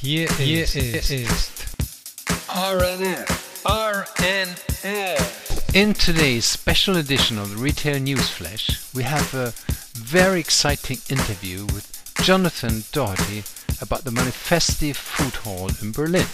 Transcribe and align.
Hier, 0.00 0.28
Hier 0.34 0.62
ist, 0.62 0.76
ist 0.76 1.66
RNF. 2.46 3.64
RNF. 3.64 5.74
In 5.74 5.92
today's 5.92 6.44
special 6.44 6.96
edition 6.96 7.36
of 7.36 7.50
the 7.50 7.56
Retail 7.56 7.98
News 7.98 8.30
Flash, 8.30 8.78
we 8.94 9.02
have 9.02 9.34
a 9.34 9.52
very 9.98 10.38
exciting 10.38 10.98
interview 11.10 11.66
with 11.74 12.14
Jonathan 12.22 12.84
Doherty 12.92 13.42
about 13.80 14.04
the 14.04 14.12
Manifesto 14.12 14.92
Food 14.92 15.34
Hall 15.42 15.68
in 15.82 15.90
Berlin. 15.90 16.26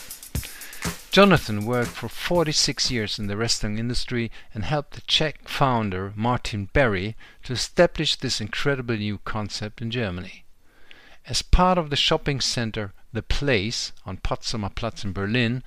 Jonathan 1.11 1.65
worked 1.65 1.93
for 1.93 2.11
46 2.11 2.91
years 2.91 3.19
in 3.19 3.29
the 3.29 3.37
restaurant 3.39 3.79
industry 3.79 4.31
and 4.53 4.67
helped 4.67 4.93
the 4.93 5.01
Czech 5.07 5.49
founder 5.49 6.13
Martin 6.15 6.69
Barry 6.75 7.17
to 7.45 7.55
establish 7.55 8.17
this 8.17 8.43
incredible 8.43 8.99
new 8.99 9.21
concept 9.25 9.81
in 9.81 9.91
Germany. 9.91 10.44
As 11.27 11.41
part 11.41 11.79
of 11.79 11.89
the 11.89 11.97
shopping 11.97 12.39
center 12.43 12.93
The 13.15 13.23
Place 13.23 13.93
on 14.05 14.19
Potsdamer 14.19 14.75
Platz 14.75 15.05
in 15.05 15.15
Berlin, 15.15 15.63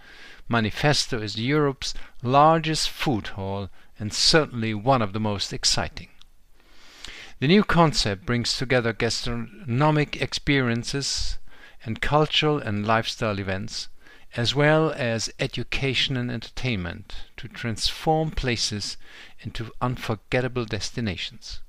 Manifesto 0.47 1.19
is 1.19 1.39
Europe's 1.39 1.95
largest 2.21 2.91
food 2.91 3.29
hall 3.29 3.71
and 3.97 4.13
certainly 4.13 4.75
one 4.75 5.01
of 5.01 5.13
the 5.13 5.19
most 5.19 5.51
exciting. 5.51 6.09
The 7.39 7.47
new 7.47 7.63
concept 7.63 8.23
brings 8.23 8.55
together 8.55 8.93
gastronomic 8.93 10.21
experiences 10.21 11.39
and 11.83 12.01
cultural 12.03 12.59
and 12.59 12.85
lifestyle 12.85 13.39
events, 13.39 13.89
as 14.35 14.53
well 14.53 14.91
as 14.91 15.33
education 15.39 16.17
and 16.17 16.29
entertainment, 16.29 17.15
to 17.37 17.47
transform 17.47 18.29
places 18.29 18.95
into 19.39 19.71
unforgettable 19.81 20.65
destinations. 20.65 21.61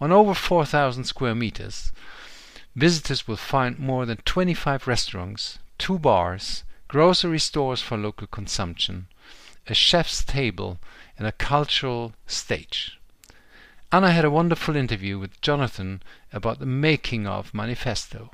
On 0.00 0.10
over 0.10 0.34
4,000 0.34 1.04
square 1.04 1.36
meters, 1.36 1.92
visitors 2.76 3.26
will 3.26 3.36
find 3.36 3.78
more 3.78 4.04
than 4.04 4.18
25 4.18 4.86
restaurants, 4.86 5.58
two 5.78 5.98
bars, 5.98 6.62
grocery 6.86 7.38
stores 7.38 7.80
for 7.80 7.96
local 7.96 8.26
consumption, 8.26 9.06
a 9.66 9.74
chef's 9.74 10.22
table, 10.22 10.78
and 11.18 11.26
a 11.26 11.32
cultural 11.32 12.12
stage. 12.26 13.00
Anna 13.90 14.12
had 14.12 14.24
a 14.24 14.30
wonderful 14.30 14.76
interview 14.76 15.18
with 15.18 15.40
Jonathan 15.40 16.02
about 16.32 16.58
the 16.58 16.66
making 16.66 17.26
of 17.26 17.54
Manifesto. 17.54 18.30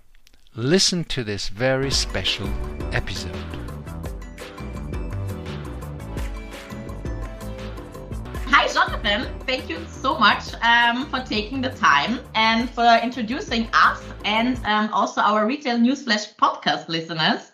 Listen 0.55 1.05
to 1.05 1.23
this 1.23 1.49
very 1.49 1.91
special 1.91 2.51
episode. 2.93 3.82
Jonathan. 8.73 9.27
Thank 9.47 9.69
you 9.69 9.85
so 9.87 10.19
much 10.19 10.55
um, 10.63 11.07
for 11.11 11.21
taking 11.21 11.61
the 11.61 11.71
time 11.71 12.21
and 12.35 12.71
for 12.71 12.99
introducing 13.03 13.69
us 13.75 14.01
and 14.25 14.59
um, 14.65 14.89
also 14.93 15.21
our 15.21 15.47
Retail 15.47 15.77
Newsflash 15.77 16.37
podcast 16.37 16.89
listeners 16.89 17.53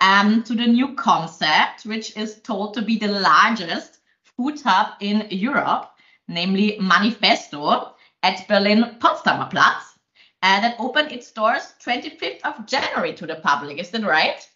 um, 0.00 0.42
to 0.44 0.54
the 0.54 0.66
new 0.66 0.94
concept, 0.94 1.84
which 1.84 2.16
is 2.16 2.40
told 2.40 2.74
to 2.74 2.82
be 2.82 2.98
the 2.98 3.08
largest 3.08 3.98
food 4.36 4.58
hub 4.62 4.94
in 5.00 5.26
Europe, 5.30 5.90
namely 6.28 6.78
Manifesto 6.80 7.94
at 8.22 8.48
Berlin 8.48 8.96
Potsdamer 9.00 9.50
Platz, 9.50 9.98
uh, 10.42 10.60
that 10.62 10.76
opened 10.78 11.12
its 11.12 11.30
doors 11.30 11.74
25th 11.84 12.40
of 12.44 12.66
January 12.66 13.12
to 13.14 13.26
the 13.26 13.36
public. 13.36 13.78
Is 13.78 13.90
that 13.90 14.02
right? 14.02 14.48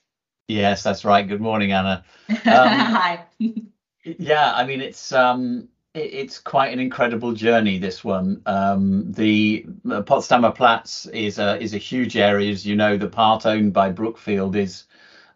Yes, 0.48 0.82
that's 0.82 1.04
right. 1.04 1.28
Good 1.28 1.42
morning, 1.42 1.72
Anna. 1.72 2.04
Um, 2.30 2.36
Hi. 2.46 3.24
yeah, 4.04 4.54
I 4.54 4.64
mean 4.64 4.80
it's 4.80 5.12
um, 5.12 5.68
it's 5.98 6.38
quite 6.38 6.72
an 6.72 6.80
incredible 6.80 7.32
journey. 7.32 7.78
This 7.78 8.04
one, 8.04 8.42
um, 8.46 9.12
the 9.12 9.66
uh, 9.90 10.02
Potsdamer 10.02 10.54
Platz 10.54 11.06
is 11.06 11.38
a 11.38 11.60
is 11.62 11.74
a 11.74 11.78
huge 11.78 12.16
area. 12.16 12.50
As 12.52 12.66
you 12.66 12.76
know, 12.76 12.96
the 12.96 13.08
part 13.08 13.46
owned 13.46 13.72
by 13.74 13.90
Brookfield 13.90 14.56
is 14.56 14.84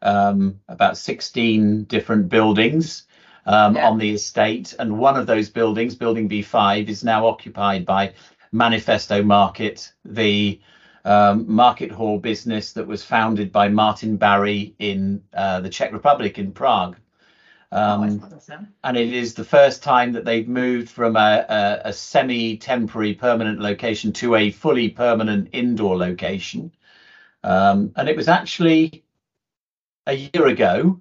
um, 0.02 0.60
about 0.68 0.96
16 0.96 1.84
different 1.84 2.28
buildings 2.28 3.04
um, 3.46 3.76
Yeah. 3.76 3.88
on 3.88 3.98
the 3.98 4.12
estate, 4.12 4.74
and 4.78 4.98
one 4.98 5.16
of 5.16 5.26
those 5.26 5.50
buildings, 5.50 5.94
Building 5.96 6.28
B5, 6.28 6.88
is 6.88 7.04
now 7.04 7.26
occupied 7.26 7.86
by 7.86 8.14
Manifesto 8.52 9.22
Market, 9.22 9.92
the 10.04 10.60
um, 11.04 11.44
market 11.48 11.90
hall 11.92 12.18
business 12.18 12.72
that 12.74 12.86
was 12.86 13.04
founded 13.04 13.52
by 13.52 13.68
Martin 13.68 14.16
Barry 14.16 14.74
in 14.78 15.22
uh, 15.34 15.60
the 15.60 15.70
Czech 15.70 15.92
Republic 15.92 16.38
in 16.38 16.52
Prague. 16.52 16.96
Um, 17.72 18.18
thought 18.18 18.30
the 18.30 18.40
same. 18.40 18.68
and 18.84 18.96
it 18.98 19.12
is 19.14 19.32
the 19.32 19.44
first 19.44 19.82
time 19.82 20.12
that 20.12 20.26
they've 20.26 20.46
moved 20.46 20.90
from 20.90 21.16
a, 21.16 21.46
a, 21.48 21.88
a 21.88 21.92
semi-temporary 21.92 23.14
permanent 23.14 23.60
location 23.60 24.12
to 24.14 24.34
a 24.34 24.50
fully 24.50 24.90
permanent 24.90 25.48
indoor 25.52 25.96
location. 25.96 26.70
Um, 27.42 27.92
and 27.96 28.08
it 28.10 28.16
was 28.16 28.28
actually 28.28 29.04
a 30.06 30.12
year 30.12 30.46
ago 30.46 31.00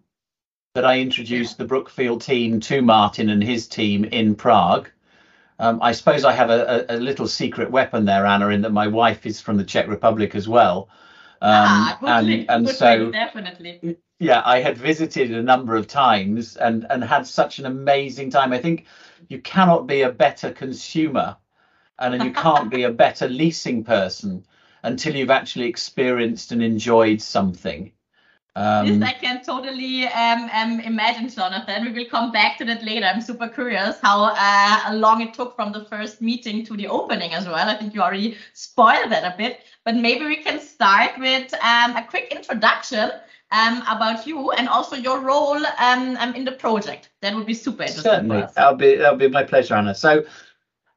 that 0.74 0.86
I 0.86 1.00
introduced 1.00 1.58
the 1.58 1.66
Brookfield 1.66 2.22
team 2.22 2.62
to 2.62 2.82
Martin 2.82 3.30
and 3.30 3.44
his 3.44 3.68
team 3.68 4.06
in 4.06 4.36
Prague. 4.36 4.90
Um, 5.60 5.80
I 5.82 5.92
suppose 5.92 6.24
I 6.24 6.32
have 6.32 6.50
a, 6.50 6.86
a, 6.90 6.96
little 6.96 7.28
secret 7.28 7.70
weapon 7.70 8.06
there, 8.06 8.26
Anna, 8.26 8.48
in 8.48 8.62
that 8.62 8.72
my 8.72 8.88
wife 8.88 9.26
is 9.26 9.40
from 9.40 9.58
the 9.58 9.64
Czech 9.64 9.88
Republic 9.88 10.34
as 10.34 10.48
well. 10.48 10.90
Um, 11.42 11.68
ah, 11.68 12.00
and 12.02 12.50
and 12.50 12.70
so 12.70 13.12
definitely. 13.12 13.98
Yeah, 14.22 14.44
I 14.46 14.62
had 14.62 14.78
visited 14.78 15.32
a 15.32 15.42
number 15.42 15.76
of 15.76 15.88
times 15.88 16.56
and 16.56 16.86
and 16.92 17.04
had 17.04 17.26
such 17.26 17.58
an 17.58 17.66
amazing 17.66 18.30
time. 18.30 18.54
I 18.54 18.60
think 18.60 18.86
you 19.30 19.42
cannot 19.42 19.88
be 19.88 20.04
a 20.04 20.12
better 20.12 20.52
consumer 20.52 21.38
and 21.98 22.24
you 22.24 22.32
can't 22.32 22.70
be 22.70 22.84
a 22.84 22.92
better 23.06 23.28
leasing 23.28 23.84
person 23.84 24.46
until 24.84 25.16
you've 25.16 25.32
actually 25.32 25.66
experienced 25.66 26.52
and 26.52 26.62
enjoyed 26.62 27.20
something. 27.20 27.94
Um, 28.56 29.00
this 29.00 29.10
I 29.10 29.14
can 29.14 29.44
totally 29.44 30.06
um, 30.08 30.50
um, 30.54 30.80
imagine, 30.82 31.28
Jonathan. 31.28 31.86
We 31.86 31.92
will 31.92 32.10
come 32.10 32.32
back 32.32 32.60
to 32.60 32.66
that 32.66 32.84
later. 32.84 33.08
I'm 33.08 33.22
super 33.22 33.48
curious 33.48 33.98
how 34.04 34.36
uh, 34.38 34.94
long 34.94 35.22
it 35.22 35.34
took 35.34 35.56
from 35.56 35.72
the 35.72 35.86
first 35.86 36.22
meeting 36.22 36.64
to 36.66 36.78
the 36.78 36.88
opening 36.88 37.34
as 37.34 37.48
well. 37.48 37.68
I 37.68 37.76
think 37.76 37.96
you 37.96 38.02
already 38.02 38.38
spoiled 38.54 39.12
that 39.12 39.24
a 39.24 39.36
bit, 39.36 39.62
but 39.84 39.96
maybe 39.96 40.26
we 40.26 40.36
can 40.36 40.60
start 40.60 41.18
with 41.18 41.52
um, 41.56 41.96
a 41.96 42.06
quick 42.08 42.28
introduction 42.32 43.10
um, 43.52 43.84
about 43.88 44.26
you 44.26 44.52
and 44.52 44.68
also 44.70 44.96
your 44.96 45.20
role 45.20 45.58
um, 45.80 46.18
um, 46.18 46.36
in 46.36 46.46
the 46.46 46.54
project. 46.54 47.10
That 47.22 47.36
would 47.36 47.46
be 47.46 47.54
super 47.54 47.84
interesting. 47.84 48.04
for 48.04 48.10
Certainly, 48.10 48.46
that'll 48.56 48.76
be 48.76 48.96
that'll 48.96 49.18
be 49.18 49.28
my 49.30 49.44
pleasure, 49.44 49.76
Anna. 49.76 49.94
So, 49.94 50.24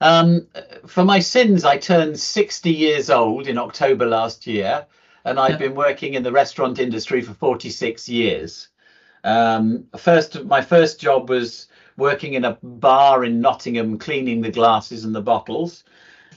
um, 0.01 0.47
for 0.87 1.05
my 1.05 1.19
sins, 1.19 1.65
I 1.65 1.79
turned 1.79 2.19
60 2.19 2.71
years 2.71 3.11
old 3.11 3.49
in 3.49 3.59
October 3.59 4.07
last 4.07 4.47
year, 4.47 4.87
and 5.25 5.39
I've 5.41 5.53
Yeah. 5.53 5.69
been 5.69 5.75
working 5.75 6.15
in 6.15 6.23
the 6.23 6.33
restaurant 6.33 6.79
industry 6.79 7.23
for 7.23 7.35
46 7.35 8.09
years. 8.09 8.69
Um, 9.25 9.85
first, 9.97 10.45
my 10.45 10.61
first 10.61 11.01
job 11.01 11.31
was 11.31 11.67
working 11.97 12.35
in 12.35 12.45
a 12.45 12.59
bar 12.63 13.25
in 13.25 13.41
Nottingham, 13.41 13.99
cleaning 13.99 14.43
the 14.43 14.51
glasses 14.51 15.05
and 15.05 15.15
the 15.15 15.23
bottles 15.23 15.85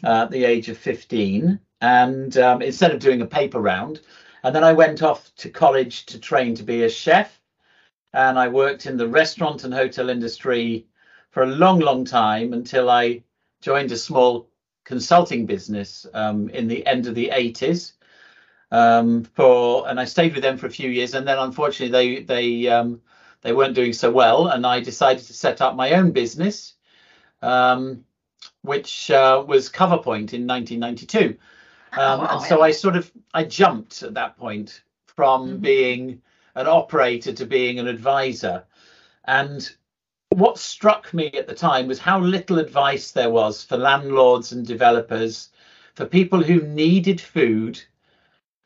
uh, 0.04 0.24
at 0.24 0.32
the 0.32 0.46
age 0.46 0.70
of 0.70 0.78
15. 0.78 1.60
And 1.82 2.38
um, 2.38 2.62
instead 2.62 2.92
of 2.92 3.00
doing 3.00 3.22
a 3.22 3.26
paper 3.26 3.60
round, 3.60 4.00
and 4.44 4.56
then 4.56 4.64
I 4.64 4.74
went 4.74 5.02
off 5.02 5.34
to 5.38 5.50
college 5.50 6.06
to 6.08 6.20
train 6.20 6.56
to 6.56 6.64
be 6.64 6.84
a 6.84 6.90
chef. 6.90 7.40
And 8.14 8.40
I 8.40 8.48
worked 8.48 8.86
in 8.86 8.98
the 8.98 9.08
restaurant 9.08 9.64
and 9.64 9.74
hotel 9.74 10.10
industry 10.10 10.88
for 11.30 11.44
a 11.44 11.48
long, 11.48 11.80
long 11.80 12.06
time 12.06 12.54
until 12.54 12.90
I 12.90 13.24
joined 13.62 13.92
a 13.92 13.98
small 13.98 14.50
consulting 14.86 15.46
business 15.46 16.06
um, 16.14 16.50
in 16.50 16.68
the 16.68 16.86
end 16.88 17.08
of 17.08 17.16
the 17.16 17.32
80s. 17.34 17.94
Um, 18.72 19.24
for 19.24 19.88
and 19.88 20.00
I 20.00 20.06
stayed 20.06 20.34
with 20.34 20.44
them 20.44 20.58
for 20.58 20.68
a 20.68 20.72
few 20.72 20.90
years, 20.90 21.14
and 21.14 21.26
then 21.26 21.38
unfortunately 21.38 21.92
they 21.92 22.24
they 22.24 22.68
um, 22.68 23.02
they 23.42 23.54
weren't 23.54 23.76
doing 23.76 23.94
so 23.94 24.12
well, 24.12 24.48
and 24.48 24.66
I 24.66 24.82
decided 24.82 25.24
to 25.26 25.34
set 25.34 25.62
up 25.62 25.76
my 25.76 25.94
own 25.94 26.12
business, 26.12 26.74
um, 27.42 28.04
which 28.64 29.10
uh, 29.10 29.42
was 29.48 29.70
CoverPoint 29.70 30.34
in 30.34 30.46
1992. 30.46 31.38
Um, 32.02 32.20
wow, 32.20 32.28
and 32.32 32.42
so. 32.42 32.62
I 32.62 32.72
sort 32.72 32.96
of 32.96 33.12
I 33.34 33.44
jumped 33.44 34.04
at 34.04 34.14
that 34.14 34.38
point 34.38 34.84
from 35.16 35.58
Mhm. 35.58 35.62
being 35.62 36.22
an 36.56 36.68
operator 36.68 37.34
to 37.34 37.46
being 37.46 37.80
an 37.80 37.88
advisor. 37.88 38.64
And 39.26 39.70
what 40.30 40.58
struck 40.58 41.14
me 41.14 41.28
at 41.34 41.48
the 41.48 41.56
time 41.56 41.88
was 41.88 42.00
how 42.00 42.20
little 42.20 42.60
advice 42.60 43.12
there 43.12 43.30
was 43.30 43.64
for 43.64 43.78
landlords 43.78 44.52
and 44.52 44.66
developers, 44.66 45.50
for 45.96 46.06
people 46.06 46.42
who 46.44 46.62
needed 46.62 47.20
food, 47.22 47.82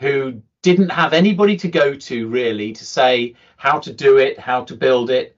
who 0.01 0.41
didn't 0.61 0.89
have 0.89 1.13
anybody 1.13 1.55
to 1.57 1.67
go 1.67 1.95
to 1.95 2.27
really 2.27 2.73
to 2.73 2.85
say 2.85 3.35
how 3.57 3.79
to 3.79 3.94
do 3.94 4.17
it, 4.17 4.38
how 4.39 4.63
to 4.65 4.75
build 4.75 5.09
it, 5.09 5.35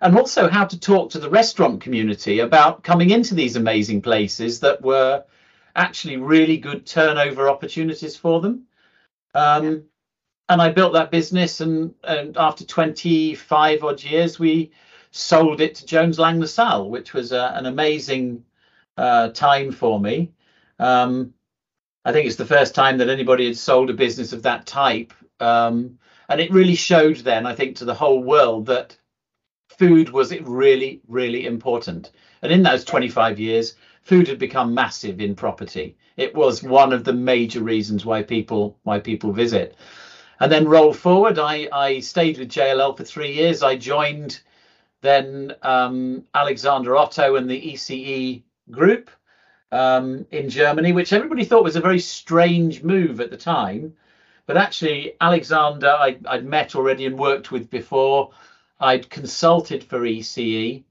and 0.00 0.16
also 0.16 0.48
how 0.48 0.64
to 0.64 0.78
talk 0.78 1.10
to 1.10 1.18
the 1.18 1.30
restaurant 1.30 1.80
community 1.80 2.40
about 2.40 2.82
coming 2.82 3.10
into 3.10 3.34
these 3.34 3.56
amazing 3.56 4.00
places 4.02 4.60
that 4.60 4.80
were 4.82 5.24
actually 5.76 6.16
really 6.18 6.58
good 6.58 6.86
turnover 6.86 7.48
opportunities 7.50 8.16
for 8.16 8.40
them. 8.40 8.66
Um, 9.34 9.84
And 10.48 10.62
I 10.62 10.70
built 10.70 10.94
that 10.94 11.10
business, 11.12 11.60
and, 11.60 11.94
and 12.04 12.36
after 12.36 12.64
25 12.64 13.84
odd 13.84 14.02
years, 14.04 14.38
we 14.38 14.72
sold 15.12 15.60
it 15.60 15.76
to 15.76 15.86
Jones 15.86 16.18
Lang 16.18 16.40
LaSalle, 16.40 16.90
which 16.90 17.14
was 17.14 17.32
a, 17.32 17.52
an 17.56 17.66
amazing 17.66 18.44
uh, 18.96 19.30
time 19.30 19.72
for 19.72 20.00
me. 20.00 20.32
Um, 20.78 21.34
I 22.04 22.12
think 22.12 22.26
it's 22.26 22.36
the 22.36 22.46
first 22.46 22.74
time 22.74 22.98
that 22.98 23.08
anybody 23.08 23.46
had 23.46 23.56
sold 23.58 23.90
a 23.90 23.94
business 23.94 24.32
of 24.32 24.42
that 24.42 24.66
type 24.66 25.12
Um, 25.40 25.98
and 26.28 26.40
it 26.40 26.52
really 26.52 26.74
showed 26.76 27.18
then, 27.18 27.46
I 27.46 27.54
think, 27.54 27.76
to 27.76 27.84
the 27.84 27.94
whole 27.94 28.22
world 28.22 28.66
that 28.66 28.96
food 29.78 30.10
was 30.10 30.32
really, 30.40 31.00
really 31.08 31.46
important. 31.46 32.12
And 32.42 32.52
in 32.52 32.62
those 32.62 32.84
25 32.84 33.38
years, 33.40 33.76
food 34.02 34.28
had 34.28 34.38
become 34.38 34.74
massive 34.74 35.20
in 35.20 35.34
property. 35.34 35.96
It 36.16 36.34
was 36.34 36.62
one 36.62 36.92
of 36.92 37.04
the 37.04 37.12
major 37.12 37.62
reasons 37.62 38.04
why 38.04 38.22
people 38.22 38.78
why 38.82 38.98
people 38.98 39.32
visit. 39.32 39.76
And 40.40 40.50
then 40.50 40.68
roll 40.68 40.92
forward, 40.92 41.38
I, 41.38 41.68
I 41.70 42.00
stayed 42.00 42.38
with 42.38 42.48
JLL 42.48 42.96
for 42.96 43.04
three 43.04 43.32
years. 43.32 43.62
I 43.62 43.76
joined 43.76 44.40
then 45.02 45.54
um, 45.62 46.24
Alexander 46.34 46.96
Otto 46.96 47.36
and 47.36 47.48
the 47.48 47.72
ECE 47.72 48.42
group 48.70 49.10
um, 49.72 50.26
in 50.30 50.48
Germany, 50.48 50.92
which 50.92 51.12
everybody 51.12 51.44
thought 51.44 51.64
was 51.64 51.76
a 51.76 51.80
very 51.80 51.98
strange 51.98 52.82
move 52.82 53.20
at 53.20 53.30
the 53.30 53.36
time. 53.36 53.94
But 54.46 54.56
actually, 54.56 55.14
Alexander, 55.20 55.90
I, 55.90 56.18
I'd 56.26 56.44
met 56.44 56.74
already 56.74 57.06
and 57.06 57.18
worked 57.18 57.52
with 57.52 57.70
before. 57.70 58.30
I'd 58.80 59.10
consulted 59.10 59.84
for 59.84 60.00
ECE, 60.00 60.82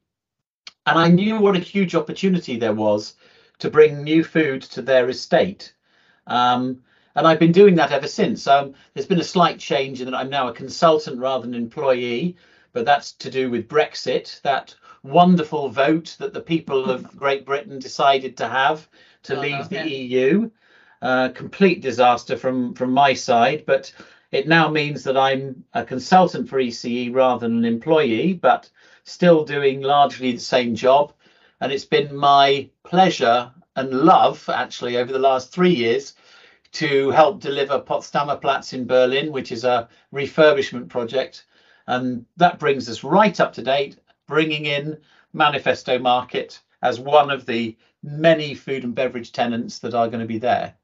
and 0.86 0.98
I 1.00 1.08
knew 1.08 1.40
what 1.40 1.56
a 1.56 1.60
huge 1.60 1.96
opportunity 1.96 2.58
there 2.58 2.74
was 2.74 3.16
to 3.60 3.70
bring 3.70 4.04
new 4.04 4.24
food 4.24 4.62
to 4.62 4.82
their 4.82 5.10
estate. 5.10 5.74
Um, 6.28 6.82
and 7.16 7.28
I've 7.28 7.40
been 7.40 7.52
doing 7.52 7.76
that 7.76 7.92
ever 7.92 8.08
since. 8.08 8.48
Um, 8.48 8.74
there's 8.94 9.06
been 9.06 9.20
a 9.20 9.24
slight 9.24 9.60
change 9.60 10.00
in 10.00 10.10
that 10.10 10.18
I'm 10.18 10.30
now 10.30 10.48
a 10.48 10.54
consultant 10.54 11.20
rather 11.20 11.46
than 11.46 11.56
an 11.56 11.62
employee, 11.62 12.38
but 12.72 12.86
that's 12.86 13.12
to 13.14 13.30
do 13.30 13.50
with 13.50 13.68
Brexit, 13.68 14.42
that 14.42 14.76
wonderful 15.04 15.70
vote 15.70 16.16
that 16.20 16.34
the 16.34 16.42
people 16.42 16.90
of 16.90 17.04
Great 17.18 17.46
Britain 17.46 17.80
decided 17.80 18.38
to 18.38 18.48
have 18.48 18.88
to 19.24 19.38
oh, 19.38 19.42
leave 19.42 19.66
okay. 19.66 19.84
the 19.84 19.90
EU. 19.90 20.50
Uh, 21.02 21.30
complete 21.30 21.82
disaster 21.82 22.36
from 22.36 22.74
from 22.74 22.92
my 22.92 23.14
side, 23.14 23.64
but 23.66 23.94
it 24.32 24.50
now 24.50 24.70
means 24.70 25.04
that 25.06 25.16
I'm 25.16 25.64
a 25.74 25.84
consultant 25.84 26.50
for 26.50 26.60
ECE 26.60 27.14
rather 27.14 27.48
than 27.48 27.58
an 27.58 27.66
employee, 27.66 28.34
but 28.34 28.70
still 29.10 29.44
doing 29.44 29.82
largely 29.82 30.32
the 30.32 30.40
same 30.40 30.76
job. 30.76 31.14
And 31.62 31.72
it's 31.72 31.86
been 31.86 32.16
my 32.16 32.70
pleasure 32.84 33.52
and 33.76 33.92
love, 33.92 34.50
actually, 34.52 34.98
over 34.98 35.12
the 35.12 35.20
last 35.20 35.52
three 35.52 35.74
years 35.74 36.16
to 36.72 37.10
help 37.12 37.40
deliver 37.40 37.80
Potsdamer 37.80 38.40
Platz 38.40 38.74
in 38.74 38.86
Berlin, 38.86 39.32
which 39.32 39.52
is 39.52 39.64
a 39.64 39.90
refurbishment 40.14 40.90
project. 40.90 41.46
And 41.88 42.26
that 42.38 42.60
brings 42.60 42.88
us 42.88 43.04
right 43.04 43.40
up 43.40 43.54
to 43.54 43.64
date, 43.64 43.98
bringing 44.28 44.66
in 44.66 44.98
Manifesto 45.34 45.98
Market 45.98 46.60
as 46.82 47.00
one 47.00 47.32
of 47.32 47.46
the 47.46 47.76
many 48.04 48.54
food 48.54 48.84
and 48.84 48.96
beverage 48.96 49.32
tenants 49.32 49.80
that 49.80 49.94
are 49.94 50.08
going 50.08 50.20
to 50.20 50.26
be 50.26 50.38
there. 50.38 50.76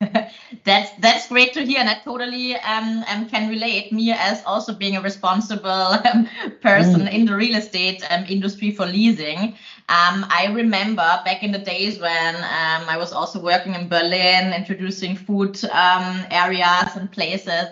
that's 0.64 0.92
that's 1.00 1.28
great 1.28 1.52
to 1.54 1.64
hear, 1.64 1.78
and 1.80 1.88
I 1.88 1.94
totally 2.04 2.54
um, 2.56 3.04
um, 3.08 3.28
can 3.28 3.48
relate. 3.48 3.92
Me 3.92 4.12
as 4.12 4.42
also 4.44 4.72
being 4.72 4.96
a 4.96 5.00
responsible 5.00 5.68
um, 6.12 6.28
person 6.60 7.02
mm. 7.02 7.12
in 7.12 7.24
the 7.26 7.34
real 7.34 7.56
estate 7.56 8.02
um, 8.10 8.24
industry 8.28 8.70
for 8.70 8.86
leasing. 8.86 9.54
Um, 9.88 10.24
I 10.30 10.50
remember 10.54 11.20
back 11.24 11.42
in 11.42 11.50
the 11.50 11.58
days 11.58 11.98
when 11.98 12.36
um, 12.36 12.88
I 12.88 12.96
was 12.96 13.12
also 13.12 13.40
working 13.40 13.74
in 13.74 13.88
Berlin, 13.88 14.52
introducing 14.52 15.16
food 15.16 15.62
um, 15.66 16.24
areas 16.30 16.94
and 16.94 17.10
places. 17.10 17.66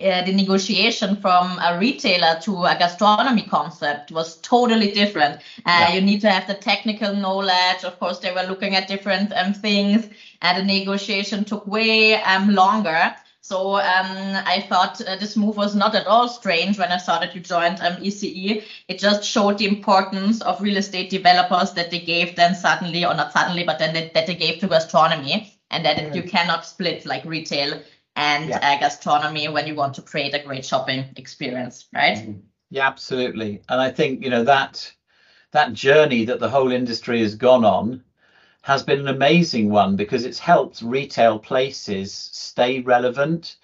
Uh, 0.00 0.24
the 0.24 0.32
negotiation 0.32 1.14
from 1.16 1.58
a 1.58 1.78
retailer 1.78 2.40
to 2.40 2.64
a 2.64 2.74
gastronomy 2.78 3.42
concept 3.42 4.10
was 4.10 4.38
totally 4.38 4.92
different. 4.92 5.36
Uh, 5.66 5.86
yeah. 5.88 5.92
You 5.92 6.00
need 6.00 6.22
to 6.22 6.30
have 6.30 6.46
the 6.46 6.54
technical 6.54 7.14
knowledge. 7.14 7.84
Of 7.84 7.98
course, 7.98 8.18
they 8.18 8.32
were 8.32 8.44
looking 8.48 8.74
at 8.74 8.88
different 8.88 9.30
um, 9.34 9.52
things, 9.52 10.08
and 10.40 10.56
the 10.56 10.64
negotiation 10.64 11.44
took 11.44 11.66
way 11.66 12.14
um, 12.22 12.54
longer. 12.54 13.14
So 13.42 13.76
um, 13.76 14.36
I 14.46 14.64
thought 14.68 15.00
uh, 15.02 15.16
this 15.16 15.36
move 15.36 15.56
was 15.58 15.74
not 15.74 15.94
at 15.94 16.06
all 16.06 16.28
strange 16.28 16.78
when 16.78 16.92
I 16.92 16.98
saw 16.98 17.18
that 17.18 17.34
you 17.34 17.40
joined 17.42 17.80
um, 17.80 17.96
ECE. 17.96 18.62
It 18.88 18.98
just 18.98 19.24
showed 19.24 19.58
the 19.58 19.66
importance 19.66 20.40
of 20.40 20.62
real 20.62 20.78
estate 20.78 21.10
developers 21.10 21.72
that 21.72 21.90
they 21.90 22.00
gave 22.00 22.36
then 22.36 22.54
suddenly, 22.54 23.04
or 23.04 23.12
not 23.12 23.32
suddenly, 23.32 23.64
but 23.64 23.78
then 23.78 23.92
they, 23.92 24.10
that 24.14 24.26
they 24.26 24.34
gave 24.34 24.60
to 24.60 24.68
gastronomy, 24.68 25.52
and 25.70 25.84
that 25.84 26.14
you 26.14 26.22
cannot 26.22 26.64
split 26.64 27.04
like 27.04 27.24
retail 27.24 27.82
and 28.16 28.48
yeah. 28.48 28.58
uh, 28.58 28.78
gastronomy 28.78 29.48
when 29.48 29.66
you 29.66 29.74
want 29.74 29.94
to 29.94 30.02
create 30.02 30.34
a 30.34 30.42
great 30.42 30.64
shopping 30.64 31.04
experience, 31.16 31.86
right? 31.94 32.18
Mm-hmm. 32.18 32.40
Yeah, 32.70 32.86
absolutely. 32.86 33.62
And 33.68 33.80
I 33.80 33.90
think 33.90 34.22
you 34.22 34.30
know 34.30 34.44
that 34.44 34.92
that 35.52 35.72
journey 35.72 36.24
that 36.24 36.38
the 36.38 36.48
whole 36.48 36.70
industry 36.70 37.20
has 37.22 37.34
gone 37.34 37.64
on 37.64 38.04
has 38.62 38.82
been 38.82 39.00
an 39.00 39.08
amazing 39.08 39.70
one 39.70 39.96
because 39.96 40.24
it's 40.24 40.38
helped 40.38 40.82
retail 40.82 41.38
places 41.38 42.12
stay 42.12 42.80
relevant. 42.80 43.56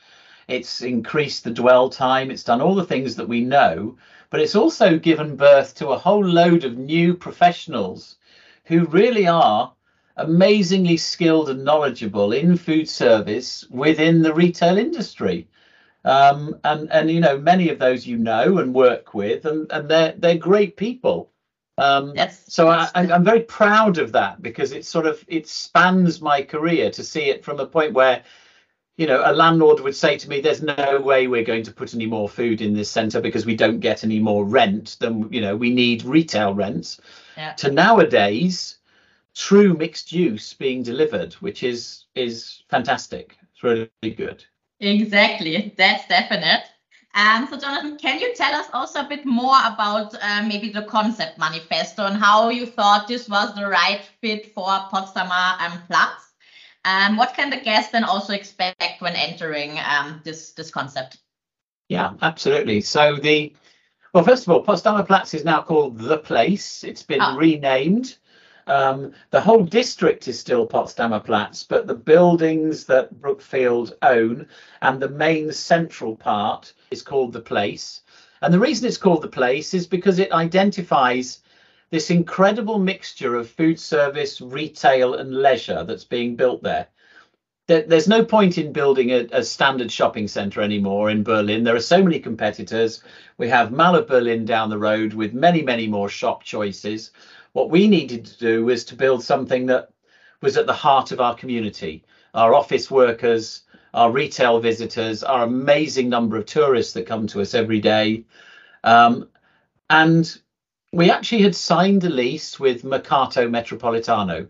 It's 0.48 0.80
increased 0.82 1.44
the 1.44 1.50
dwell 1.50 1.88
time. 1.88 2.30
It's 2.30 2.44
done 2.44 2.60
all 2.60 2.74
the 2.74 2.86
things 2.86 3.16
that 3.16 3.28
we 3.28 3.40
know, 3.40 3.96
but 4.30 4.40
it's 4.40 4.54
also 4.54 4.98
given 4.98 5.36
birth 5.36 5.74
to 5.76 5.88
a 5.88 5.98
whole 5.98 6.24
load 6.24 6.64
of 6.64 6.78
new 6.78 7.14
professionals 7.14 8.16
who 8.64 8.86
really 8.86 9.28
are 9.28 9.72
amazingly 10.16 10.96
skilled 10.96 11.50
and 11.50 11.64
knowledgeable 11.64 12.32
in 12.32 12.56
food 12.56 12.88
service 12.88 13.64
within 13.70 14.22
the 14.22 14.32
retail 14.32 14.78
industry. 14.78 15.48
Um, 16.04 16.58
and 16.62 16.90
and 16.92 17.10
you 17.10 17.20
know 17.20 17.36
many 17.36 17.68
of 17.68 17.80
those 17.80 18.06
you 18.06 18.16
know 18.16 18.58
and 18.58 18.72
work 18.72 19.12
with, 19.12 19.44
and, 19.44 19.70
and 19.72 19.88
they're 19.88 20.14
they're 20.16 20.38
great 20.38 20.76
people. 20.76 21.32
Um, 21.78 22.14
yes. 22.14 22.44
So 22.48 22.68
I, 22.68 22.88
I'm 22.94 23.24
very 23.24 23.42
proud 23.42 23.98
of 23.98 24.12
that 24.12 24.40
because 24.40 24.72
it 24.72 24.86
sort 24.86 25.06
of 25.06 25.22
it 25.28 25.48
spans 25.48 26.20
my 26.20 26.42
career 26.42 26.90
to 26.90 27.04
see 27.04 27.28
it 27.28 27.44
from 27.44 27.60
a 27.60 27.66
point 27.66 27.92
where, 27.92 28.22
you 28.96 29.06
know, 29.06 29.22
a 29.24 29.32
landlord 29.32 29.80
would 29.80 29.96
say 29.96 30.16
to 30.16 30.28
me, 30.28 30.40
"There's 30.40 30.62
no 30.62 31.00
way 31.00 31.26
we're 31.26 31.44
going 31.44 31.64
to 31.64 31.72
put 31.72 31.92
any 31.92 32.06
more 32.06 32.28
food 32.28 32.60
in 32.62 32.72
this 32.72 32.90
centre 32.90 33.20
because 33.20 33.44
we 33.44 33.56
don't 33.56 33.80
get 33.80 34.04
any 34.04 34.20
more 34.20 34.44
rent 34.44 34.96
than 35.00 35.30
you 35.32 35.40
know 35.40 35.56
we 35.56 35.70
need 35.70 36.04
retail 36.04 36.54
rents." 36.54 37.00
Yeah. 37.36 37.52
To 37.54 37.70
nowadays, 37.70 38.75
true 39.36 39.74
mixed 39.74 40.12
use 40.12 40.54
being 40.54 40.82
delivered, 40.82 41.34
which 41.34 41.62
is 41.62 42.06
is 42.14 42.62
fantastic. 42.68 43.36
It's 43.52 43.62
really 43.62 44.14
good. 44.16 44.44
Exactly, 44.80 45.74
that's 45.76 46.08
definite. 46.08 46.64
Um, 47.14 47.46
so, 47.48 47.58
Jonathan, 47.58 47.96
can 47.96 48.20
you 48.20 48.34
tell 48.34 48.54
us 48.54 48.66
also 48.74 49.00
a 49.00 49.08
bit 49.08 49.24
more 49.24 49.56
about 49.64 50.14
uh, 50.20 50.42
maybe 50.42 50.68
the 50.68 50.82
concept 50.82 51.38
manifesto 51.38 52.04
and 52.04 52.16
how 52.16 52.50
you 52.50 52.66
thought 52.66 53.08
this 53.08 53.26
was 53.26 53.54
the 53.54 53.66
right 53.66 54.02
fit 54.20 54.52
for 54.52 54.66
Potsdamer 54.92 55.60
um, 55.60 55.82
Platz? 55.86 56.34
Um, 56.84 57.16
what 57.16 57.34
can 57.34 57.48
the 57.48 57.56
guest 57.56 57.92
then 57.92 58.04
also 58.04 58.34
expect 58.34 59.00
when 59.00 59.16
entering 59.16 59.78
um, 59.78 60.20
this 60.24 60.52
this 60.52 60.70
concept? 60.70 61.18
Yeah, 61.88 62.12
absolutely. 62.20 62.80
So 62.80 63.16
the 63.16 63.54
well, 64.12 64.24
first 64.24 64.46
of 64.46 64.52
all, 64.52 64.64
Potsdamer 64.64 65.06
Platz 65.06 65.34
is 65.34 65.44
now 65.44 65.62
called 65.62 65.98
the 65.98 66.18
Place. 66.18 66.84
It's 66.84 67.02
been 67.02 67.20
oh. 67.22 67.36
renamed. 67.36 68.16
Um, 68.66 69.12
the 69.30 69.40
whole 69.40 69.62
district 69.62 70.26
is 70.26 70.40
still 70.40 70.66
Potsdamer 70.66 71.24
Platz, 71.24 71.62
but 71.62 71.86
the 71.86 71.94
buildings 71.94 72.84
that 72.86 73.20
Brookfield 73.20 73.94
own 74.02 74.48
and 74.82 75.00
the 75.00 75.08
main 75.08 75.52
central 75.52 76.16
part 76.16 76.72
is 76.90 77.02
called 77.02 77.32
the 77.32 77.40
place. 77.40 78.02
And 78.42 78.52
the 78.52 78.58
reason 78.58 78.86
it's 78.86 78.96
called 78.96 79.22
the 79.22 79.28
place 79.28 79.72
is 79.72 79.86
because 79.86 80.18
it 80.18 80.32
identifies 80.32 81.40
this 81.90 82.10
incredible 82.10 82.78
mixture 82.78 83.36
of 83.36 83.48
food 83.48 83.78
service, 83.78 84.40
retail, 84.40 85.14
and 85.14 85.40
leisure 85.40 85.84
that's 85.84 86.04
being 86.04 86.34
built 86.34 86.62
there. 86.62 86.88
There's 87.68 88.06
no 88.06 88.24
point 88.24 88.58
in 88.58 88.72
building 88.72 89.10
a, 89.10 89.26
a 89.32 89.42
standard 89.42 89.90
shopping 89.90 90.28
centre 90.28 90.60
anymore 90.60 91.10
in 91.10 91.24
Berlin. 91.24 91.64
There 91.64 91.74
are 91.74 91.80
so 91.80 92.00
many 92.00 92.20
competitors. 92.20 93.02
We 93.38 93.48
have 93.48 93.72
Mall 93.72 93.96
of 93.96 94.06
Berlin 94.06 94.44
down 94.44 94.70
the 94.70 94.78
road 94.78 95.14
with 95.14 95.34
many, 95.34 95.62
many 95.62 95.88
more 95.88 96.08
shop 96.08 96.44
choices. 96.44 97.10
What 97.56 97.70
we 97.70 97.88
needed 97.88 98.26
to 98.26 98.36
do 98.36 98.66
was 98.66 98.84
to 98.84 98.94
build 98.94 99.24
something 99.24 99.64
that 99.64 99.88
was 100.42 100.58
at 100.58 100.66
the 100.66 100.74
heart 100.74 101.10
of 101.10 101.22
our 101.22 101.34
community, 101.34 102.04
our 102.34 102.52
office 102.52 102.90
workers, 102.90 103.62
our 103.94 104.10
retail 104.10 104.60
visitors, 104.60 105.22
our 105.22 105.44
amazing 105.44 106.10
number 106.10 106.36
of 106.36 106.44
tourists 106.44 106.92
that 106.92 107.06
come 107.06 107.26
to 107.28 107.40
us 107.40 107.54
every 107.54 107.80
day. 107.80 108.26
Um, 108.84 109.30
and 109.88 110.38
we 110.92 111.10
actually 111.10 111.44
had 111.44 111.54
signed 111.54 112.04
a 112.04 112.10
lease 112.10 112.60
with 112.60 112.84
Mercato 112.84 113.48
Metropolitano, 113.48 114.48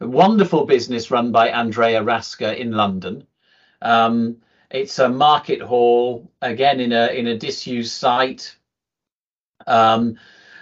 a 0.00 0.06
wonderful 0.06 0.64
business 0.64 1.10
run 1.10 1.32
by 1.32 1.48
Andrea 1.48 2.04
Rasca 2.04 2.56
in 2.56 2.70
London. 2.70 3.26
Um, 3.82 4.36
it's 4.70 5.00
a 5.00 5.08
market 5.08 5.60
hall, 5.60 6.30
again 6.40 6.78
in 6.78 6.92
a 6.92 7.08
in 7.08 7.26
a 7.26 7.36
disused 7.36 7.90
site. 7.90 8.54
Um, 9.66 10.18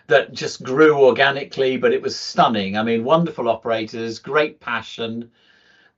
that 0.09 0.33
just 0.33 0.63
grew 0.63 1.05
organically, 1.05 1.77
but 1.77 1.93
it 1.93 2.03
was 2.03 2.19
stunning. 2.19 2.77
I 2.77 2.83
mean, 2.83 3.05
wonderful 3.05 3.49
operators, 3.49 4.19
great 4.19 4.61
passion. 4.61 5.31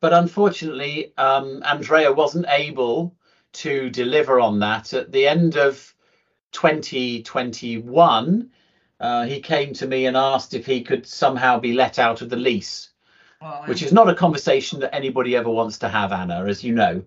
But 0.00 0.12
unfortunately, 0.12 1.12
um, 1.18 1.62
Andrea 1.64 2.12
wasn't 2.12 2.46
able 2.48 3.14
to 3.54 3.90
deliver 3.90 4.40
on 4.40 4.60
that. 4.60 4.92
At 4.92 5.10
the 5.12 5.26
end 5.26 5.56
of 5.56 5.94
2021, 6.52 8.50
uh, 9.00 9.24
he 9.24 9.40
came 9.40 9.72
to 9.74 9.86
me 9.86 10.06
and 10.06 10.16
asked 10.16 10.54
if 10.54 10.64
he 10.66 10.82
could 10.82 11.06
somehow 11.06 11.58
be 11.58 11.72
let 11.72 11.98
out 11.98 12.22
of 12.22 12.30
the 12.30 12.36
lease, 12.36 12.90
oh, 13.42 13.62
which 13.66 13.82
is 13.82 13.92
not 13.92 14.08
a 14.08 14.14
conversation 14.14 14.80
that 14.80 14.94
anybody 14.94 15.36
ever 15.36 15.50
wants 15.50 15.78
to 15.78 15.88
have, 15.88 16.12
Anna, 16.12 16.44
as 16.46 16.62
you 16.64 16.74
know. 16.74 17.02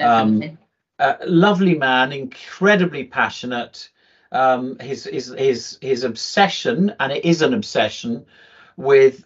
Um, 0.00 0.58
uh, 0.98 1.14
lovely 1.26 1.76
man, 1.76 2.12
incredibly 2.12 3.04
passionate. 3.04 3.90
Um, 4.34 4.78
his 4.80 5.04
his 5.04 5.34
his 5.38 5.78
his 5.80 6.04
obsession, 6.04 6.94
and 6.98 7.12
it 7.12 7.24
is 7.24 7.40
an 7.40 7.54
obsession, 7.54 8.26
with 8.76 9.24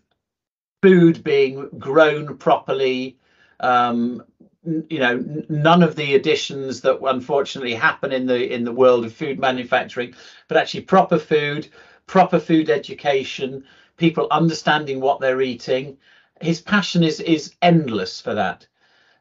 food 0.82 1.24
being 1.24 1.68
grown 1.78 2.36
properly. 2.36 3.18
Um, 3.60 4.22
you 4.64 4.98
know, 4.98 5.44
none 5.48 5.82
of 5.82 5.96
the 5.96 6.14
additions 6.14 6.82
that 6.82 7.00
unfortunately 7.02 7.74
happen 7.74 8.12
in 8.12 8.26
the 8.26 8.52
in 8.52 8.64
the 8.64 8.72
world 8.72 9.04
of 9.04 9.12
food 9.14 9.38
manufacturing, 9.38 10.14
but 10.46 10.58
actually 10.58 10.82
proper 10.82 11.18
food, 11.18 11.68
proper 12.06 12.38
food 12.38 12.68
education, 12.68 13.64
people 13.96 14.28
understanding 14.30 15.00
what 15.00 15.20
they're 15.20 15.40
eating. 15.40 15.96
His 16.40 16.60
passion 16.60 17.02
is 17.02 17.20
is 17.20 17.54
endless 17.62 18.20
for 18.20 18.34
that. 18.34 18.66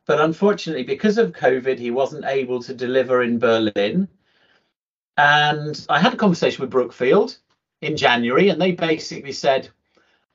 But 0.06 0.22
unfortunately, 0.22 0.84
because 0.84 1.18
of 1.18 1.34
COVID, 1.34 1.80
he 1.80 1.92
wasn't 1.92 2.26
able 2.26 2.62
to 2.64 2.74
deliver 2.74 3.24
in 3.24 3.40
Berlin. 3.40 4.08
And 5.18 5.86
I 5.90 6.00
had 6.00 6.14
a 6.14 6.18
conversation 6.18 6.62
with 6.62 6.70
Brookfield 6.70 7.38
in 7.82 7.98
January, 7.98 8.50
and 8.50 8.62
they 8.62 8.72
basically 8.72 9.32
said, 9.32 9.70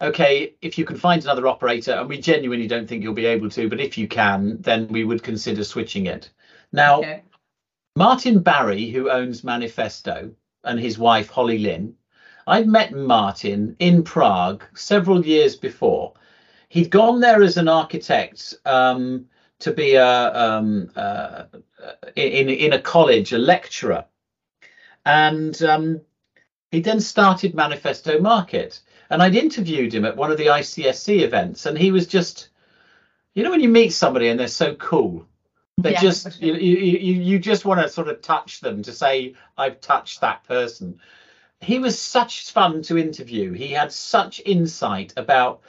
okay, 0.00 0.54
if 0.60 0.76
you 0.76 0.84
can 0.84 0.96
find 0.96 1.22
another 1.22 1.46
operator, 1.46 1.92
and 1.92 2.08
we 2.08 2.20
genuinely 2.20 2.66
don't 2.66 2.88
think 2.88 3.02
you'll 3.02 3.14
be 3.14 3.26
able 3.26 3.48
to, 3.50 3.68
but 3.68 3.80
if 3.80 3.96
you 3.96 4.08
can, 4.08 4.60
then 4.60 4.88
we 4.88 5.04
would 5.04 5.22
consider 5.22 5.62
switching 5.62 6.06
it. 6.06 6.30
Now, 6.72 6.98
okay. 6.98 7.22
Martin 7.96 8.40
Barry, 8.40 8.90
who 8.90 9.10
owns 9.10 9.44
Manifesto, 9.44 10.32
and 10.64 10.80
his 10.80 10.98
wife 10.98 11.30
Holly 11.30 11.58
Lynn, 11.58 11.94
I'd 12.46 12.66
met 12.66 12.92
Martin 12.92 13.76
in 13.78 14.02
Prague 14.02 14.64
several 14.74 15.24
years 15.24 15.54
before. 15.54 16.14
He'd 16.68 16.90
gone 16.90 17.20
there 17.20 17.42
as 17.42 17.56
an 17.56 17.68
architect 17.68 18.54
um, 18.64 19.26
to 19.60 19.72
be 19.72 19.94
a 19.94 20.34
um, 20.34 20.90
uh, 20.96 21.44
in 22.16 22.48
in 22.48 22.72
a 22.72 22.80
college, 22.80 23.32
a 23.32 23.38
lecturer, 23.38 24.04
and 25.04 25.60
um, 25.62 26.00
he 26.70 26.80
then 26.80 27.00
started 27.00 27.54
Manifesto 27.54 28.20
Market. 28.20 28.80
And 29.10 29.22
I'd 29.22 29.36
interviewed 29.36 29.92
him 29.92 30.06
at 30.06 30.16
one 30.16 30.30
of 30.30 30.38
the 30.38 30.46
ICSC 30.46 31.20
events, 31.20 31.66
and 31.66 31.76
he 31.76 31.90
was 31.90 32.06
just, 32.06 32.48
you 33.34 33.42
know, 33.42 33.50
when 33.50 33.60
you 33.60 33.68
meet 33.68 33.90
somebody 33.90 34.28
and 34.28 34.40
they're 34.40 34.48
so 34.48 34.74
cool, 34.76 35.26
they 35.78 35.92
yeah, 35.92 36.00
just 36.00 36.40
you, 36.40 36.54
you 36.54 37.20
you 37.20 37.38
just 37.38 37.64
want 37.64 37.80
to 37.80 37.88
sort 37.88 38.08
of 38.08 38.22
touch 38.22 38.60
them 38.60 38.82
to 38.82 38.92
say 38.92 39.34
I've 39.58 39.80
touched 39.80 40.20
that 40.20 40.44
person. 40.44 40.98
He 41.60 41.78
was 41.78 41.98
such 41.98 42.50
fun 42.50 42.82
to 42.82 42.98
interview. 42.98 43.52
He 43.52 43.68
had 43.68 43.92
such 43.92 44.40
insight 44.44 45.12
about 45.16 45.60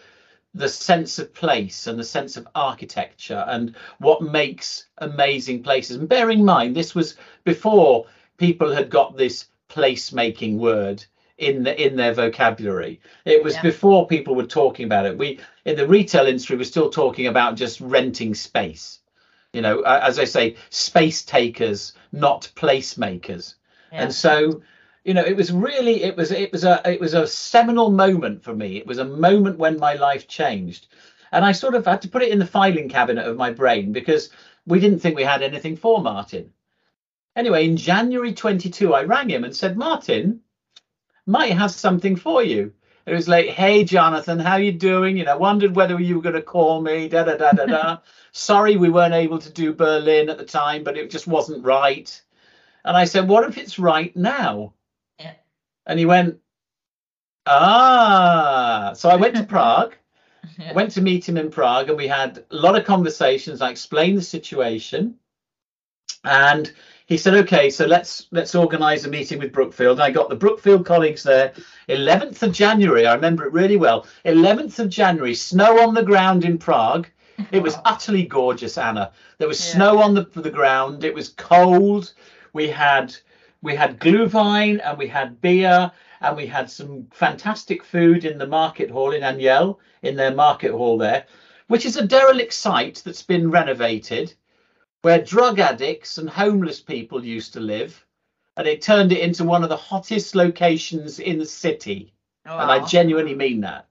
the 0.54 0.70
sense 0.70 1.20
of 1.20 1.34
place 1.34 1.88
and 1.88 1.98
the 1.98 2.04
sense 2.04 2.38
of 2.38 2.48
architecture 2.54 3.44
and 3.48 3.76
what 3.98 4.22
makes 4.22 4.88
amazing 5.00 5.64
places. 5.64 5.98
And 5.98 6.08
bear 6.08 6.30
in 6.30 6.46
mind, 6.46 6.76
this 6.76 6.94
was 6.94 7.16
before 7.44 8.06
people 8.38 8.72
had 8.72 8.90
got 8.90 9.18
this 9.18 9.46
placemaking 9.70 10.58
word 10.58 11.04
in 11.38 11.64
the 11.64 11.86
in 11.86 11.96
their 11.96 12.14
vocabulary. 12.14 13.02
It 13.26 13.44
was 13.44 13.56
yeah. 13.56 13.64
before 13.64 14.08
people 14.08 14.36
were 14.36 14.46
talking 14.46 14.86
about 14.86 15.06
it. 15.06 15.18
We 15.18 15.40
in 15.66 15.76
the 15.76 15.88
retail 15.88 16.28
industry 16.28 16.58
we're 16.58 16.64
still 16.64 16.90
talking 16.90 17.28
about 17.28 17.56
just 17.56 17.82
renting 17.82 18.34
space. 18.34 19.00
You 19.52 19.62
know, 19.62 19.82
as 19.82 20.18
I 20.18 20.24
say, 20.24 20.56
space 20.70 21.24
takers, 21.24 21.94
not 22.12 22.52
placemakers. 22.56 23.56
Yeah. 23.92 24.04
And 24.04 24.14
so 24.14 24.64
you 25.04 25.14
know 25.14 25.24
it 25.24 25.36
was 25.36 25.52
really 25.52 26.04
it 26.04 26.16
was 26.16 26.32
it 26.32 26.52
was 26.52 26.64
a 26.64 26.82
it 26.90 27.00
was 27.00 27.14
a 27.14 27.28
seminal 27.28 27.92
moment 27.92 28.44
for 28.44 28.56
me 28.56 28.78
it 28.78 28.88
was 28.88 28.98
a 28.98 29.06
moment 29.06 29.58
when 29.58 29.78
my 29.78 29.94
life 29.94 30.28
changed 30.28 30.88
and 31.32 31.44
i 31.44 31.52
sort 31.52 31.76
of 31.76 31.86
had 31.86 32.02
to 32.02 32.08
put 32.08 32.22
it 32.22 32.32
in 32.32 32.40
the 32.40 32.46
filing 32.46 32.90
cabinet 32.90 33.28
of 33.28 33.38
my 33.38 33.52
brain 33.52 33.92
because 33.92 34.30
we 34.66 34.80
didn't 34.80 35.00
think 35.00 35.16
we 35.16 35.24
had 35.24 35.42
anything 35.42 35.76
for 35.76 36.02
martin 36.02 36.50
anyway 37.36 37.66
in 37.66 37.78
january 37.78 38.34
22 38.34 38.94
i 38.94 39.04
rang 39.04 39.30
him 39.30 39.44
and 39.44 39.56
said 39.56 39.78
martin 39.78 40.40
might 41.26 41.52
have 41.54 41.72
something 41.72 42.16
for 42.16 42.44
you 42.44 42.74
it 43.06 43.14
was 43.14 43.28
like 43.28 43.48
hey 43.48 43.84
jonathan 43.84 44.40
how 44.40 44.56
you 44.56 44.72
doing 44.72 45.18
you 45.18 45.24
know 45.26 45.38
wondered 45.38 45.76
whether 45.76 46.00
you 46.00 46.16
were 46.16 46.22
going 46.22 46.36
to 46.36 46.42
call 46.42 46.82
me 46.82 47.08
da 47.08 47.24
da 47.24 47.36
da 47.36 47.52
da 47.52 47.66
da 47.66 47.98
sorry 48.32 48.76
we 48.78 48.90
weren't 48.90 49.14
able 49.14 49.40
to 49.40 49.52
do 49.52 49.74
berlin 49.74 50.30
at 50.30 50.38
the 50.38 50.46
time 50.46 50.84
but 50.84 50.98
it 50.98 51.10
just 51.10 51.28
wasn't 51.28 51.64
right 51.64 52.22
and 52.86 52.96
i 52.98 53.06
said 53.06 53.28
what 53.28 53.48
if 53.50 53.58
it's 53.58 53.80
right 53.80 54.16
now 54.16 54.74
Yeah. 55.20 55.34
and 55.86 56.00
he 56.00 56.06
went, 56.06 56.40
ah. 57.46 58.94
So 58.96 59.10
I 59.10 59.16
went 59.16 59.36
to 59.36 59.44
Prague. 59.44 59.96
Yeah. 60.58 60.70
I 60.72 60.74
went 60.74 60.92
to 60.92 61.02
meet 61.02 61.28
him 61.28 61.38
in 61.38 61.50
Prague, 61.50 61.88
and 61.88 61.98
we 61.98 62.06
had 62.08 62.44
a 62.52 62.56
lot 62.56 62.78
of 62.78 62.84
conversations. 62.86 63.62
I 63.62 63.72
explained 63.72 64.18
the 64.18 64.22
situation, 64.22 65.16
and 66.26 66.72
he 67.14 67.18
said, 67.18 67.36
"Okay, 67.36 67.70
so 67.70 67.86
let's 67.86 68.26
let's 68.32 68.56
organise 68.56 69.06
a 69.06 69.08
meeting 69.08 69.38
with 69.38 69.54
Brookfield." 69.54 69.98
And 70.00 70.04
I 70.04 70.10
got 70.10 70.30
the 70.30 70.36
Brookfield 70.36 70.84
colleagues 70.84 71.22
there. 71.22 71.54
11th 71.88 72.42
of 72.42 72.52
January, 72.52 73.06
I 73.06 73.14
remember 73.14 73.46
it 73.46 73.54
really 73.54 73.78
well. 73.78 74.08
11th 74.26 74.80
of 74.80 74.90
January, 74.90 75.36
snow 75.36 75.80
on 75.80 75.94
the 75.94 76.02
ground 76.02 76.44
in 76.44 76.58
Prague. 76.58 77.08
It 77.52 77.62
was 77.62 77.78
utterly 77.86 78.26
gorgeous, 78.26 78.80
Anna. 78.80 79.12
There 79.38 79.48
was 79.48 79.64
yeah. 79.64 79.74
snow 79.74 80.02
on 80.02 80.16
the 80.16 80.24
the 80.34 80.50
ground. 80.50 81.04
It 81.04 81.14
was 81.14 81.30
cold. 81.30 82.14
We 82.52 82.68
had 82.68 83.16
we 83.62 83.76
had 83.76 84.00
glühwein 84.00 84.82
and 84.84 84.98
we 84.98 85.08
had 85.08 85.40
beer 85.40 85.92
and 86.20 86.36
we 86.36 86.48
had 86.48 86.72
some 86.72 87.06
fantastic 87.12 87.84
food 87.84 88.26
in 88.26 88.40
the 88.40 88.48
market 88.48 88.90
hall 88.90 89.12
in 89.12 89.22
Anděl, 89.22 89.78
in 90.02 90.16
their 90.16 90.34
market 90.34 90.72
hall 90.72 90.98
there, 90.98 91.28
which 91.68 91.86
is 91.86 91.96
a 91.96 92.08
derelict 92.08 92.54
site 92.54 93.04
that's 93.06 93.22
been 93.22 93.52
renovated, 93.52 94.34
where 95.04 95.22
drug 95.22 95.60
addicts 95.60 96.18
and 96.18 96.30
homeless 96.30 96.80
people 96.82 97.24
used 97.24 97.54
to 97.54 97.60
live, 97.60 98.06
and 98.56 98.66
it 98.66 98.82
turned 98.82 99.12
it 99.12 99.20
into 99.20 99.44
one 99.44 99.62
of 99.62 99.70
the 99.70 99.76
hottest 99.76 100.34
locations 100.34 101.20
in 101.20 101.38
the 101.38 101.46
city. 101.46 102.14
Oh, 102.48 102.56
wow. 102.56 102.62
And 102.62 102.72
I 102.72 102.86
genuinely 102.86 103.36
mean 103.36 103.62
that. 103.62 103.86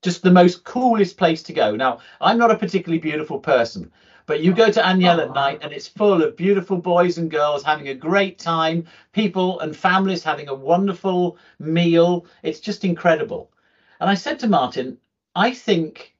Just 0.00 0.22
the 0.22 0.30
most 0.30 0.64
coolest 0.64 1.18
place 1.18 1.42
to 1.44 1.52
go. 1.52 1.76
Now, 1.76 2.00
I'm 2.20 2.38
not 2.38 2.50
a 2.50 2.56
particularly 2.56 2.98
beautiful 2.98 3.38
person, 3.38 3.92
but 4.24 4.40
you 4.40 4.54
go 4.54 4.70
to 4.70 4.80
Anděl 4.80 5.22
at 5.22 5.34
night 5.34 5.58
and 5.62 5.70
it's 5.70 5.86
full 5.86 6.22
of 6.22 6.36
beautiful 6.36 6.78
boys 6.78 7.18
and 7.18 7.30
girls 7.30 7.62
having 7.62 7.88
a 7.88 7.94
great 7.94 8.38
time, 8.38 8.86
people 9.12 9.60
and 9.60 9.76
families 9.76 10.24
having 10.24 10.48
a 10.48 10.54
wonderful 10.54 11.36
meal. 11.58 12.24
It's 12.42 12.60
just 12.60 12.84
incredible. 12.84 13.52
And 14.00 14.08
I 14.08 14.14
said 14.14 14.38
to 14.40 14.48
Martin, 14.48 14.96
I 15.34 15.52
think 15.52 16.16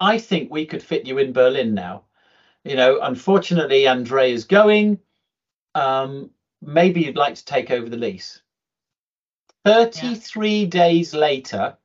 I 0.00 0.18
think 0.18 0.50
we 0.50 0.66
could 0.66 0.82
fit 0.82 1.06
you 1.06 1.18
in 1.18 1.32
Berlin 1.32 1.74
now. 1.74 2.04
You 2.66 2.76
know, 2.76 3.00
unfortunately 3.00 3.86
Andre 3.86 4.32
is 4.32 4.44
going. 4.44 4.98
Um, 5.74 6.30
maybe 6.60 7.02
you'd 7.02 7.16
like 7.16 7.34
to 7.36 7.44
take 7.44 7.70
over 7.70 7.88
the 7.88 7.96
lease. 7.96 8.40
33 9.64 10.60
yeah. 10.60 10.66
days 10.68 11.14
later, 11.14 11.76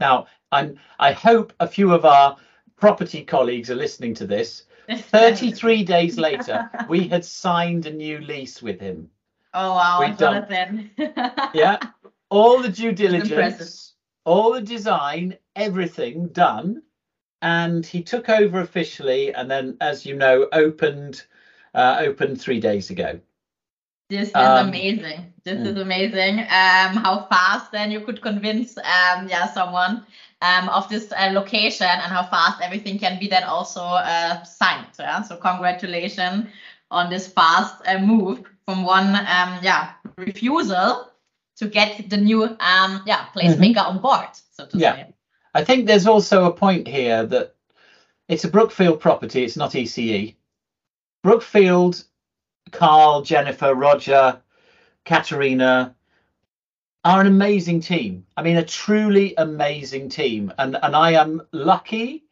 now 0.00 0.26
I'm 0.52 0.78
I 0.98 1.12
hope 1.12 1.52
a 1.60 1.66
few 1.66 1.92
of 1.92 2.04
our 2.04 2.36
property 2.76 3.24
colleagues 3.24 3.70
are 3.70 3.74
listening 3.74 4.14
to 4.14 4.26
this 4.26 4.64
33 4.96 5.84
days 5.84 6.16
later, 6.16 6.70
we 6.88 7.08
had 7.08 7.24
signed 7.24 7.84
a 7.86 7.92
new 7.92 8.18
lease 8.20 8.62
with 8.62 8.80
him. 8.80 9.10
Oh 9.52 9.74
wow, 9.74 10.00
We'd 10.00 10.18
Jonathan. 10.18 10.90
yeah, 11.54 11.78
all 12.30 12.60
the 12.62 12.68
due 12.68 12.92
diligence, 12.92 13.94
all 14.24 14.52
the 14.52 14.62
design, 14.62 15.36
everything 15.56 16.28
done. 16.28 16.82
And 17.40 17.86
he 17.86 18.02
took 18.02 18.28
over 18.28 18.60
officially, 18.60 19.32
and 19.32 19.50
then, 19.50 19.76
as 19.80 20.04
you 20.04 20.16
know, 20.16 20.48
opened 20.52 21.24
uh, 21.74 21.98
opened 22.00 22.40
three 22.40 22.60
days 22.60 22.90
ago. 22.90 23.20
This 24.08 24.28
is 24.28 24.34
um, 24.34 24.68
amazing. 24.68 25.32
This 25.44 25.58
mm. 25.58 25.66
is 25.66 25.76
amazing. 25.76 26.40
Um, 26.40 26.96
how 26.96 27.26
fast 27.30 27.72
then 27.72 27.90
you 27.90 28.00
could 28.00 28.22
convince 28.22 28.78
um, 28.78 29.28
yeah 29.28 29.52
someone 29.52 30.06
um, 30.40 30.68
of 30.70 30.88
this 30.88 31.12
uh, 31.12 31.30
location 31.32 31.86
and 31.86 32.10
how 32.12 32.24
fast 32.24 32.62
everything 32.62 32.98
can 32.98 33.18
be 33.18 33.28
then 33.28 33.44
also 33.44 33.82
uh, 33.82 34.42
signed. 34.44 34.86
Yeah? 34.98 35.22
So 35.22 35.36
congratulations 35.36 36.46
on 36.90 37.10
this 37.10 37.28
fast 37.28 37.74
uh, 37.86 37.98
move 37.98 38.44
from 38.64 38.84
one 38.84 39.14
um, 39.14 39.58
yeah 39.62 39.92
refusal 40.16 41.12
to 41.56 41.68
get 41.68 42.08
the 42.08 42.16
new 42.16 42.44
um, 42.44 43.02
yeah 43.06 43.26
placemaker 43.36 43.76
mm-hmm. 43.76 43.96
on 43.96 43.98
board. 44.00 44.28
So 44.52 44.66
to 44.66 44.78
yeah. 44.78 44.96
say. 44.96 45.14
I 45.54 45.64
think 45.64 45.86
there's 45.86 46.06
also 46.06 46.44
a 46.44 46.52
point 46.52 46.86
here 46.86 47.24
that 47.26 47.54
it's 48.28 48.44
a 48.44 48.50
Brookfield 48.50 49.00
property. 49.00 49.42
It's 49.44 49.56
not 49.56 49.72
ECE. 49.72 50.34
Brookfield, 51.22 52.04
Carl, 52.70 53.22
Jennifer, 53.22 53.74
Roger, 53.74 54.40
Katerina, 55.04 55.94
are 57.04 57.20
an 57.20 57.26
amazing 57.26 57.80
team. 57.80 58.26
I 58.36 58.42
mean, 58.42 58.56
a 58.56 58.64
truly 58.64 59.34
amazing 59.36 60.10
team. 60.10 60.52
And 60.58 60.76
and 60.82 60.94
I 60.94 61.12
am 61.12 61.42
lucky 61.52 62.24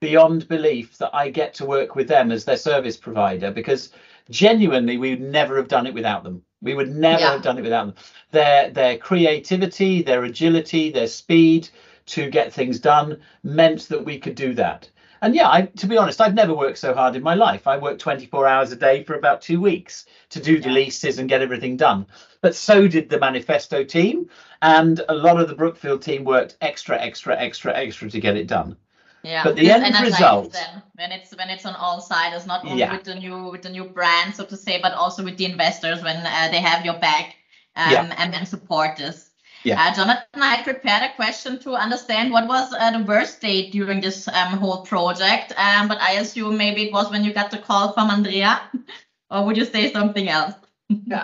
beyond 0.00 0.48
belief 0.48 0.96
that 0.98 1.14
I 1.14 1.30
get 1.30 1.54
to 1.54 1.66
work 1.66 1.94
with 1.94 2.08
them 2.08 2.30
as 2.30 2.44
their 2.44 2.56
service 2.56 2.96
provider 2.96 3.50
because 3.50 3.90
genuinely 4.30 4.96
we 4.96 5.10
would 5.10 5.20
never 5.20 5.56
have 5.56 5.68
done 5.68 5.86
it 5.86 5.94
without 5.94 6.24
them. 6.24 6.42
We 6.62 6.74
would 6.74 6.88
never 6.94 7.20
yeah. 7.20 7.32
have 7.32 7.42
done 7.42 7.58
it 7.58 7.62
without 7.62 7.86
them. 7.86 7.94
Their 8.30 8.70
their 8.70 8.96
creativity, 8.98 10.02
their 10.02 10.24
agility, 10.24 10.90
their 10.90 11.08
speed 11.08 11.68
to 12.06 12.30
get 12.30 12.52
things 12.52 12.78
done 12.80 13.20
meant 13.42 13.88
that 13.88 14.04
we 14.04 14.18
could 14.18 14.34
do 14.34 14.54
that. 14.54 14.88
and 15.22 15.34
yeah, 15.34 15.48
I, 15.50 15.62
to 15.62 15.86
be 15.86 15.98
honest, 15.98 16.20
I've 16.20 16.34
never 16.34 16.54
worked 16.54 16.78
so 16.78 16.94
hard 16.94 17.14
in 17.14 17.22
my 17.22 17.34
life. 17.34 17.66
I 17.66 17.76
worked 17.76 18.00
24 18.00 18.46
hours 18.46 18.72
a 18.72 18.76
day 18.76 19.04
for 19.04 19.14
about 19.16 19.42
two 19.42 19.60
weeks 19.60 20.06
to 20.30 20.40
do 20.40 20.58
the 20.60 20.70
leases 20.70 21.18
and 21.18 21.28
get 21.28 21.42
everything 21.42 21.76
done. 21.76 22.06
But 22.40 22.54
so 22.54 22.88
did 22.88 23.10
the 23.10 23.18
manifesto 23.20 23.84
team, 23.84 24.30
and 24.62 25.00
a 25.10 25.14
lot 25.14 25.38
of 25.38 25.48
the 25.48 25.54
Brookfield 25.54 26.00
team 26.02 26.24
worked 26.24 26.56
extra, 26.62 26.98
extra, 26.98 27.36
extra, 27.38 27.76
extra 27.76 28.08
to 28.10 28.18
get 28.20 28.36
it 28.36 28.46
done. 28.46 28.76
Yeah, 29.22 29.44
But 29.44 29.56
the 29.56 29.70
end 29.70 29.94
result- 30.00 30.52
them 30.54 30.82
when 30.94 31.12
it's 31.12 31.36
when 31.36 31.50
it's 31.50 31.66
on 31.66 31.74
all 31.74 32.00
sides, 32.00 32.46
not 32.46 32.64
only 32.64 32.78
Yeah. 32.78 32.92
with 32.92 33.04
the 33.04 33.14
new 33.16 33.50
with 33.50 33.60
the 33.60 33.68
new 33.68 33.84
brand, 33.84 34.34
so 34.34 34.44
to 34.46 34.56
say, 34.56 34.80
but 34.80 34.94
also 34.94 35.22
with 35.22 35.36
the 35.36 35.44
investors 35.44 36.02
when 36.02 36.16
uh, 36.16 36.48
they 36.50 36.62
have 36.62 36.86
your 36.86 36.98
back 36.98 37.36
um, 37.76 37.92
Yeah. 37.92 38.14
and, 38.18 38.34
and 38.34 38.48
support 38.48 38.96
this. 38.96 39.29
Yeah. 39.62 39.80
Uh, 39.80 39.94
Jonathan, 39.94 40.24
I 40.34 40.62
prepared 40.62 41.02
a 41.02 41.14
question 41.14 41.58
to 41.60 41.74
understand 41.74 42.32
what 42.32 42.48
was 42.48 42.72
uh, 42.72 42.96
the 42.96 43.04
worst 43.04 43.40
day 43.40 43.70
during 43.70 44.00
this 44.00 44.26
um, 44.28 44.56
whole 44.58 44.82
project, 44.82 45.52
um, 45.58 45.88
but 45.88 46.00
I 46.00 46.12
assume 46.12 46.56
maybe 46.56 46.84
it 46.84 46.92
was 46.92 47.10
when 47.10 47.24
you 47.24 47.32
got 47.34 47.50
the 47.50 47.58
call 47.58 47.92
from 47.92 48.10
Andrea, 48.10 48.60
or 49.30 49.44
would 49.44 49.56
you 49.56 49.66
say 49.66 49.92
something 49.92 50.28
else? 50.28 50.54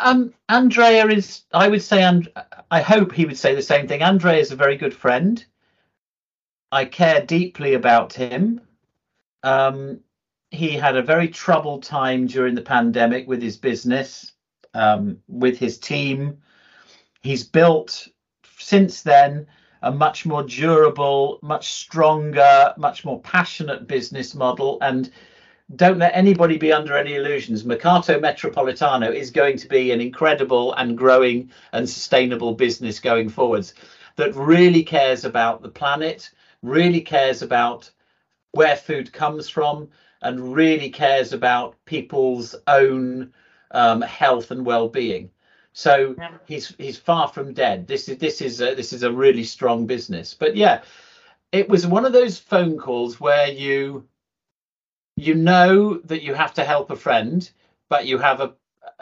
Um, 0.00 0.34
Andrea 0.48 1.06
is, 1.08 1.42
I 1.52 1.68
would 1.68 1.82
say, 1.82 2.02
and 2.02 2.28
I 2.70 2.82
hope 2.82 3.12
he 3.12 3.24
would 3.24 3.38
say 3.38 3.54
the 3.54 3.62
same 3.62 3.88
thing. 3.88 4.02
Andrea 4.02 4.38
is 4.38 4.52
a 4.52 4.56
very 4.56 4.76
good 4.76 4.94
friend. 4.94 5.44
I 6.70 6.84
care 6.84 7.24
deeply 7.24 7.74
about 7.74 8.12
him. 8.12 8.60
Um, 9.42 10.00
he 10.50 10.70
had 10.70 10.96
a 10.96 11.02
very 11.02 11.28
troubled 11.28 11.82
time 11.82 12.26
during 12.26 12.54
the 12.54 12.62
pandemic 12.62 13.26
with 13.26 13.42
his 13.42 13.56
business, 13.56 14.32
um, 14.74 15.18
with 15.26 15.58
his 15.58 15.78
team. 15.78 16.38
He's 17.22 17.42
built 17.42 18.08
since 18.58 19.02
then 19.02 19.46
a 19.82 19.90
much 19.92 20.26
more 20.26 20.42
durable, 20.42 21.38
much 21.42 21.72
stronger, 21.72 22.74
much 22.76 23.04
more 23.04 23.20
passionate 23.20 23.86
business 23.86 24.34
model. 24.34 24.78
And 24.80 25.10
don't 25.74 25.98
let 25.98 26.14
anybody 26.14 26.56
be 26.56 26.72
under 26.72 26.96
any 26.96 27.14
illusions. 27.14 27.64
Mercato 27.64 28.18
Metropolitano 28.18 29.12
is 29.12 29.30
going 29.30 29.58
to 29.58 29.68
be 29.68 29.90
an 29.92 30.00
incredible 30.00 30.72
and 30.74 30.96
growing 30.96 31.50
and 31.72 31.88
sustainable 31.88 32.54
business 32.54 33.00
going 33.00 33.28
forwards 33.28 33.74
that 34.16 34.34
really 34.34 34.82
cares 34.82 35.24
about 35.24 35.62
the 35.62 35.68
planet, 35.68 36.30
really 36.62 37.00
cares 37.00 37.42
about 37.42 37.90
where 38.52 38.76
food 38.76 39.12
comes 39.12 39.48
from, 39.48 39.88
and 40.22 40.54
really 40.54 40.88
cares 40.88 41.32
about 41.32 41.76
people's 41.84 42.54
own 42.66 43.32
um, 43.72 44.00
health 44.00 44.50
and 44.50 44.64
well-being. 44.64 45.30
So 45.76 46.14
Yeah. 46.16 46.30
he's 46.46 46.74
he's 46.78 46.96
far 46.96 47.28
from 47.28 47.52
dead. 47.52 47.86
This 47.86 48.08
is 48.08 48.16
this 48.16 48.40
is 48.40 48.62
a, 48.62 48.74
this 48.74 48.94
is 48.94 49.02
a 49.02 49.12
really 49.12 49.44
strong 49.44 49.84
business. 49.86 50.32
But 50.32 50.56
yeah, 50.56 50.80
it 51.52 51.68
was 51.68 51.86
one 51.86 52.06
of 52.06 52.14
those 52.14 52.38
phone 52.38 52.78
calls 52.78 53.20
where 53.20 53.46
you 53.46 54.08
you 55.16 55.34
know 55.34 55.98
that 55.98 56.22
you 56.22 56.32
have 56.32 56.54
to 56.54 56.64
help 56.64 56.90
a 56.90 56.96
friend, 56.96 57.50
but 57.90 58.06
you 58.06 58.16
have 58.16 58.40
a 58.40 58.54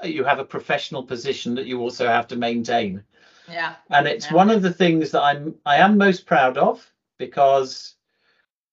you 0.02 0.24
have 0.24 0.40
a 0.40 0.44
professional 0.44 1.04
position 1.04 1.54
that 1.54 1.66
you 1.66 1.80
also 1.80 2.08
have 2.08 2.26
to 2.26 2.36
maintain. 2.36 3.04
Yeah, 3.48 3.76
And 3.90 4.08
it's 4.08 4.26
Yeah. 4.26 4.34
one 4.34 4.50
of 4.50 4.60
the 4.62 4.72
things 4.72 5.12
that 5.12 5.22
I'm 5.22 5.54
I 5.64 5.76
am 5.76 5.96
most 5.96 6.26
proud 6.26 6.58
of 6.58 6.92
because 7.18 7.94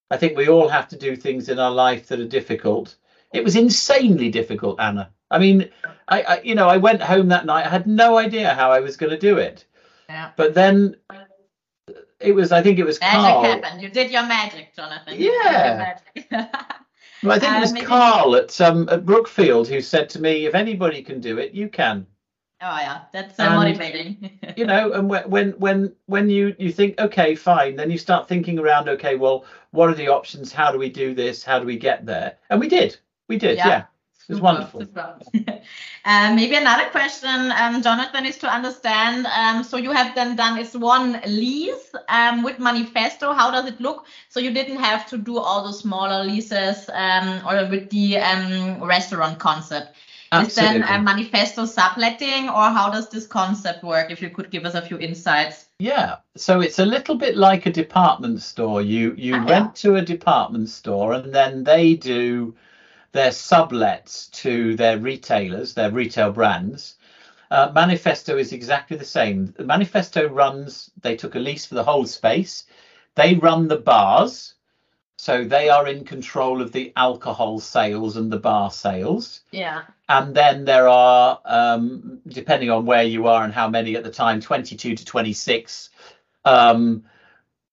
I 0.10 0.18
think 0.18 0.36
we 0.36 0.50
all 0.50 0.70
have 0.70 0.88
to 0.88 0.98
do 0.98 1.16
things 1.16 1.50
in 1.50 1.60
our 1.60 1.72
life 1.72 2.08
that 2.08 2.20
are 2.20 2.38
difficult. 2.40 2.96
It 3.34 3.44
was 3.44 3.56
insanely 3.56 4.30
difficult, 4.30 4.80
Anna. 4.80 5.10
I 5.30 5.40
mean, 5.40 5.70
I, 6.08 6.22
I 6.24 6.42
you 6.42 6.56
know, 6.56 6.68
I 6.68 6.78
went 6.78 7.02
home 7.02 7.30
that 7.30 7.46
night. 7.46 7.66
I 7.66 7.70
had 7.70 7.88
no 7.88 8.18
idea 8.18 8.54
how 8.54 8.72
I 8.72 8.80
was 8.80 8.98
going 8.98 9.12
to 9.12 9.18
do 9.18 9.38
it. 9.38 9.66
yeah. 10.10 10.32
But 10.36 10.54
then 10.54 10.96
it 12.20 12.34
was 12.34 12.52
I 12.52 12.62
think 12.62 12.80
it 12.80 12.84
was 12.84 13.00
Magic 13.00 13.20
Carl. 13.20 13.44
happened. 13.44 13.82
You 13.82 13.90
did 13.90 14.12
your 14.12 14.24
magic, 14.26 14.76
Jonathan. 14.76 15.14
You 15.14 15.32
did 15.32 15.44
your 15.44 15.52
Yeah. 15.52 15.98
magic. 16.32 16.50
Well, 17.24 17.34
I 17.34 17.38
think 17.40 17.56
it 17.56 17.60
was 17.60 17.74
maybe- 17.74 17.86
Carl 17.86 18.36
at 18.36 18.60
um 18.62 18.90
at 18.90 19.06
Brookfield 19.06 19.68
who 19.68 19.80
said 19.80 20.10
to 20.10 20.20
me, 20.22 20.48
"If 20.48 20.56
anybody 20.56 21.04
can 21.04 21.20
do 21.22 21.38
it, 21.38 21.52
you 21.54 21.70
can." 21.70 22.08
Oh 22.64 22.78
yeah, 22.80 23.02
that's 23.14 23.40
uh, 23.40 23.44
And- 23.44 23.56
motivating. 23.56 24.40
You 24.58 24.66
know, 24.66 24.92
and 24.94 25.08
when 25.08 25.30
when 25.30 25.52
when 25.60 25.96
when 26.08 26.30
you 26.32 26.56
you 26.58 26.72
think, 26.72 27.00
okay, 27.00 27.36
fine, 27.36 27.76
then 27.76 27.92
you 27.92 27.98
start 28.00 28.28
thinking 28.28 28.58
around, 28.58 28.90
okay, 28.90 29.16
well, 29.18 29.46
what 29.70 29.88
are 29.90 29.94
the 29.94 30.08
options? 30.08 30.52
How 30.52 30.72
do 30.72 30.80
we 30.80 30.90
do 30.90 31.14
this? 31.14 31.44
How 31.44 31.60
do 31.60 31.66
we 31.68 31.78
get 31.78 32.08
there? 32.08 32.38
And 32.50 32.60
we 32.60 32.68
did, 32.68 32.98
we 33.32 33.38
did, 33.38 33.58
Yeah. 33.58 33.68
yeah. 33.68 33.84
It 34.30 34.34
was 34.34 34.38
Super, 34.38 34.44
wonderful. 34.44 34.80
super. 34.82 35.20
Uh, 36.04 36.34
maybe 36.34 36.56
another 36.56 36.90
question, 36.90 37.52
um, 37.62 37.84
Jonathan, 37.84 38.26
is 38.26 38.36
to 38.40 38.48
understand. 38.48 39.28
Um, 39.28 39.64
so 39.64 39.78
you 39.78 39.92
have 39.92 40.16
then 40.16 40.36
done 40.36 40.58
is 40.58 40.76
one 40.76 41.22
lease 41.28 41.92
um, 42.10 42.42
with 42.42 42.58
Manifesto. 42.58 43.34
How 43.34 43.52
does 43.52 43.68
it 43.68 43.80
look? 43.80 44.08
So 44.30 44.40
you 44.40 44.52
didn't 44.52 44.78
have 44.78 45.06
to 45.12 45.18
do 45.20 45.38
all 45.38 45.62
the 45.64 45.74
smaller 45.74 46.24
leases 46.24 46.90
um, 46.92 47.28
or 47.48 47.70
with 47.70 47.92
the 47.92 48.18
um, 48.18 48.84
restaurant 48.84 49.38
concept. 49.38 49.96
Absolutely. 50.32 50.80
Is 50.80 50.88
then 50.88 51.00
a 51.00 51.04
Manifesto 51.04 51.66
subletting, 51.66 52.50
or 52.50 52.66
how 52.78 52.90
does 52.90 53.08
this 53.10 53.28
concept 53.28 53.84
work? 53.84 54.10
If 54.10 54.24
you 54.24 54.32
could 54.32 54.50
give 54.50 54.66
us 54.66 54.74
a 54.74 54.82
few 54.82 54.98
insights. 54.98 55.68
Yeah, 55.78 56.18
so 56.36 56.62
it's 56.62 56.80
a 56.80 56.86
little 56.86 57.16
bit 57.16 57.36
like 57.38 57.68
a 57.68 57.72
department 57.72 58.42
store. 58.42 58.82
You 58.82 59.14
you 59.18 59.36
yeah. 59.36 59.50
rent 59.50 59.76
to 59.84 59.98
a 59.98 60.02
department 60.02 60.70
store, 60.70 61.14
and 61.14 61.32
then 61.32 61.64
they 61.64 61.94
do 61.94 62.56
their 63.12 63.32
sublets 63.32 64.32
to 64.32 64.76
their 64.76 64.98
retailers, 64.98 65.74
their 65.74 65.92
retail 65.92 66.32
brands. 66.32 66.96
Uh, 67.50 67.72
Manifesto 67.74 68.38
is 68.38 68.54
exactly 68.54 68.96
the 68.98 69.06
same. 69.06 69.54
Manifesto 69.60 70.28
runs. 70.30 70.92
They 71.02 71.16
took 71.16 71.36
a 71.36 71.40
lease 71.40 71.66
for 71.66 71.76
the 71.76 71.84
whole 71.84 72.06
space. 72.06 72.66
They 73.16 73.36
run 73.36 73.68
the 73.68 73.78
bars, 73.78 74.56
so 75.18 75.44
they 75.44 75.70
are 75.70 75.88
in 75.88 76.04
control 76.04 76.62
of 76.62 76.72
the 76.72 76.92
alcohol 76.96 77.60
sales 77.60 78.18
and 78.18 78.32
the 78.32 78.40
bar 78.40 78.72
sales 78.72 79.42
Yeah. 79.52 79.84
and 80.10 80.34
then 80.34 80.66
there 80.66 80.88
are 80.88 81.40
um, 81.46 82.22
depending 82.28 82.72
on 82.72 82.88
where 82.88 83.04
you 83.04 83.28
are 83.28 83.44
and 83.44 83.54
how 83.54 83.70
many 83.70 83.96
at 83.96 84.04
the 84.04 84.10
time 84.12 84.42
22 84.42 84.96
to 84.96 85.06
26 85.06 85.90
um, 86.46 87.04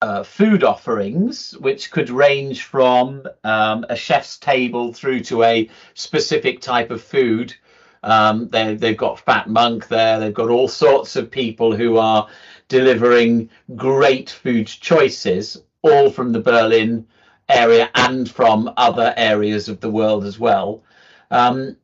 uh, 0.01 0.23
food 0.23 0.63
offerings 0.63 1.53
which 1.59 1.91
could 1.91 2.11
range 2.11 2.63
from 2.63 3.25
um, 3.45 3.85
a 3.89 3.97
chef's 3.97 4.39
table 4.39 4.93
through 4.93 5.21
to 5.21 5.43
a 5.43 5.69
specific 5.95 6.61
type 6.61 6.91
of 6.91 7.03
food. 7.03 7.55
Um, 8.03 8.49
they, 8.49 8.75
they've 8.77 8.97
got 8.97 9.19
fat 9.19 9.49
monk 9.49 9.89
there. 9.89 10.21
They've 10.21 10.33
got 10.33 10.51
all 10.51 10.69
sorts 10.69 11.17
of 11.17 11.31
people 11.31 11.75
who 11.75 11.97
are 11.97 12.29
delivering 12.69 13.51
great 13.75 14.31
food 14.31 14.67
choices 14.67 15.63
all 15.83 16.11
from 16.11 16.33
the 16.33 16.41
berlin 16.41 17.07
area 17.49 17.91
and 17.95 18.31
from 18.31 18.73
other 18.77 19.15
areas 19.17 19.69
of 19.69 19.81
the 19.81 19.91
world 19.91 20.25
as 20.25 20.39
well. 20.39 20.83
Um, 21.31 21.77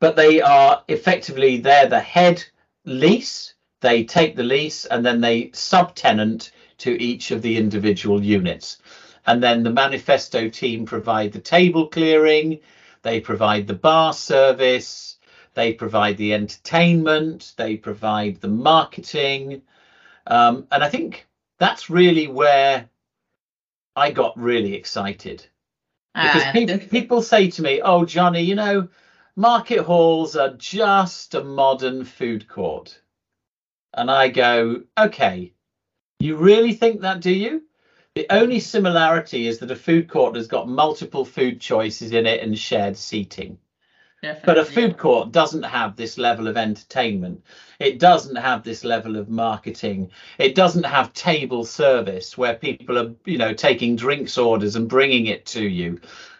but 0.00 0.16
they 0.16 0.40
are 0.40 0.82
effectively 0.88 1.58
they're 1.58 1.86
the 1.86 2.00
head 2.00 2.44
lease. 2.84 3.54
They 3.80 4.04
take 4.04 4.36
the 4.36 4.42
lease 4.42 4.84
and 4.86 5.04
then 5.04 5.20
they 5.20 5.48
subtenant 5.48 6.50
to 6.84 7.02
each 7.02 7.30
of 7.32 7.42
the 7.42 7.56
individual 7.56 8.22
units. 8.22 8.78
And 9.26 9.42
then 9.42 9.62
the 9.62 9.70
manifesto 9.70 10.48
team 10.48 10.86
provide 10.86 11.32
the 11.32 11.40
table 11.40 11.88
clearing 11.88 12.60
they 13.02 13.20
provide 13.20 13.66
the 13.66 13.74
bar 13.88 14.12
service 14.12 15.18
they 15.54 15.72
provide 15.72 16.16
the 16.18 16.34
entertainment 16.34 17.54
they 17.56 17.76
provide 17.76 18.40
the 18.40 18.48
marketing. 18.72 19.62
Um, 20.26 20.66
and 20.72 20.84
i 20.84 20.88
think 20.88 21.26
that's 21.58 21.90
really 21.90 22.28
where 22.28 22.88
i 23.96 24.10
got 24.10 24.38
really 24.38 24.74
excited. 24.74 25.46
Because 26.14 26.44
Uh, 26.44 26.52
people, 26.52 26.78
people 26.78 27.22
say 27.22 27.50
to 27.50 27.62
me, 27.62 27.80
"Oh, 27.82 28.04
Johnny, 28.04 28.42
you 28.42 28.54
know, 28.54 28.88
market 29.36 29.82
halls 29.82 30.36
are 30.36 30.54
just 30.56 31.34
a 31.34 31.42
modern 31.42 32.04
food 32.04 32.48
court," 32.48 33.00
and 33.94 34.10
I 34.10 34.28
go, 34.28 34.82
"Okay, 34.98 35.53
you 36.26 36.36
really 36.36 36.72
think 36.72 37.00
that, 37.02 37.20
do 37.20 37.30
you?" 37.30 37.62
The 38.14 38.26
only 38.30 38.60
similarity 38.60 39.48
is 39.48 39.58
that 39.58 39.70
a 39.70 39.76
food 39.76 40.08
court 40.08 40.36
has 40.36 40.46
got 40.46 40.68
multiple 40.68 41.24
food 41.24 41.60
choices 41.60 42.12
in 42.12 42.26
it 42.26 42.40
and 42.42 42.58
shared 42.58 42.96
seating. 42.96 43.58
But 44.44 44.56
a 44.56 44.64
food 44.64 44.96
court 44.96 45.32
doesn't 45.32 45.64
have 45.64 45.96
this 45.96 46.16
level 46.16 46.48
of 46.48 46.56
entertainment. 46.56 47.42
It 47.78 47.98
doesn't 47.98 48.36
have 48.36 48.62
this 48.62 48.82
level 48.82 49.16
of 49.16 49.28
marketing. 49.28 50.10
It 50.38 50.54
doesn't 50.54 50.86
have 50.86 51.12
table 51.12 51.64
service 51.64 52.38
where 52.38 52.54
people 52.54 52.98
are, 52.98 53.10
you 53.26 53.36
know, 53.36 53.52
taking 53.52 53.96
drinks 53.96 54.38
orders 54.38 54.76
and 54.76 54.88
bringing 54.88 55.26
it 55.26 55.44
to 55.46 55.62
you. 55.68 55.98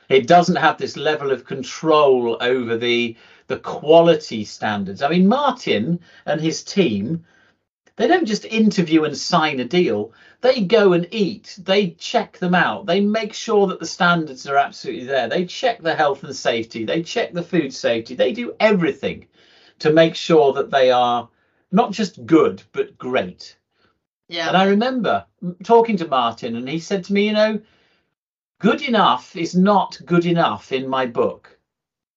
It 0.09 0.27
doesn't 0.27 0.57
have 0.57 0.79
this 0.79 0.97
level 0.97 1.31
of 1.31 1.45
control 1.45 2.39
over 2.41 2.77
the 2.77 3.17
the 3.49 3.59
quality 3.59 4.45
standards. 4.45 5.03
I 5.03 5.09
mean, 5.09 5.27
Martin 5.27 6.01
and 6.25 6.41
his 6.41 6.63
team, 6.63 7.23
they 7.97 8.09
don't 8.09 8.27
just 8.27 8.45
interview 8.45 9.05
and 9.05 9.17
sign 9.17 9.61
a 9.61 9.65
deal. 9.65 10.13
They 10.41 10.63
go 10.63 10.93
and 10.95 11.07
eat. 11.13 11.59
They 11.63 11.91
check 11.91 12.39
them 12.39 12.55
out. 12.55 12.87
They 12.87 13.01
make 13.01 13.33
sure 13.33 13.69
that 13.69 13.79
the 13.79 13.87
standards 13.87 14.47
are 14.49 14.57
absolutely 14.57 15.05
there. 15.05 15.29
They 15.29 15.47
check 15.47 15.81
the 15.81 15.95
health 15.95 16.25
and 16.25 16.35
safety. 16.35 16.85
They 16.85 17.03
check 17.03 17.33
the 17.33 17.43
food 17.43 17.73
safety. 17.73 18.15
They 18.15 18.33
do 18.33 18.55
everything 18.59 19.27
to 19.79 19.93
make 19.93 20.17
sure 20.17 20.53
that 20.55 20.71
they 20.71 20.91
are 20.91 21.29
not 21.71 21.93
just 21.93 22.27
good, 22.27 22.63
but 22.73 22.99
great. 22.99 23.57
yeah. 24.29 24.49
And 24.49 24.57
I 24.57 24.65
remember 24.67 25.25
talking 25.63 25.97
to 25.99 26.09
Martin, 26.09 26.57
and 26.57 26.69
he 26.69 26.79
said 26.79 27.05
to 27.05 27.13
me, 27.13 27.27
you 27.29 27.33
know, 27.33 27.61
good 28.59 28.83
enough 28.83 29.37
is 29.37 29.55
not 29.55 30.01
good 30.05 30.27
enough 30.27 30.73
in 30.73 30.89
my 30.89 31.07
book. 31.07 31.59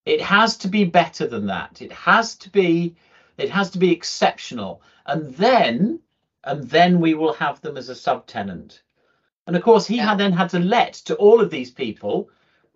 It 0.06 0.22
has 0.22 0.58
to 0.60 0.68
be 0.68 0.86
better 0.86 1.28
than 1.28 1.48
that. 1.48 1.82
It 1.82 1.92
has 1.92 2.36
to 2.38 2.50
be 2.50 2.96
it 3.38 3.50
has 3.50 3.70
to 3.72 3.78
be 3.78 3.92
exceptional. 3.92 4.82
And 5.06 5.34
then 5.36 6.00
and 6.44 6.70
then 6.70 7.02
we 7.02 7.14
will 7.14 7.34
have 7.34 7.60
them 7.62 7.76
as 7.78 7.90
a 7.90 7.94
subtenant. 7.94 8.82
And 9.48 9.56
of 9.56 9.64
course, 9.64 9.86
he 9.86 9.98
Yeah. 9.98 10.10
had 10.10 10.18
then 10.18 10.32
had 10.32 10.50
to 10.52 10.60
let 10.60 10.94
to 11.06 11.16
all 11.16 11.42
of 11.42 11.50
these 11.50 11.72
people. 11.72 12.30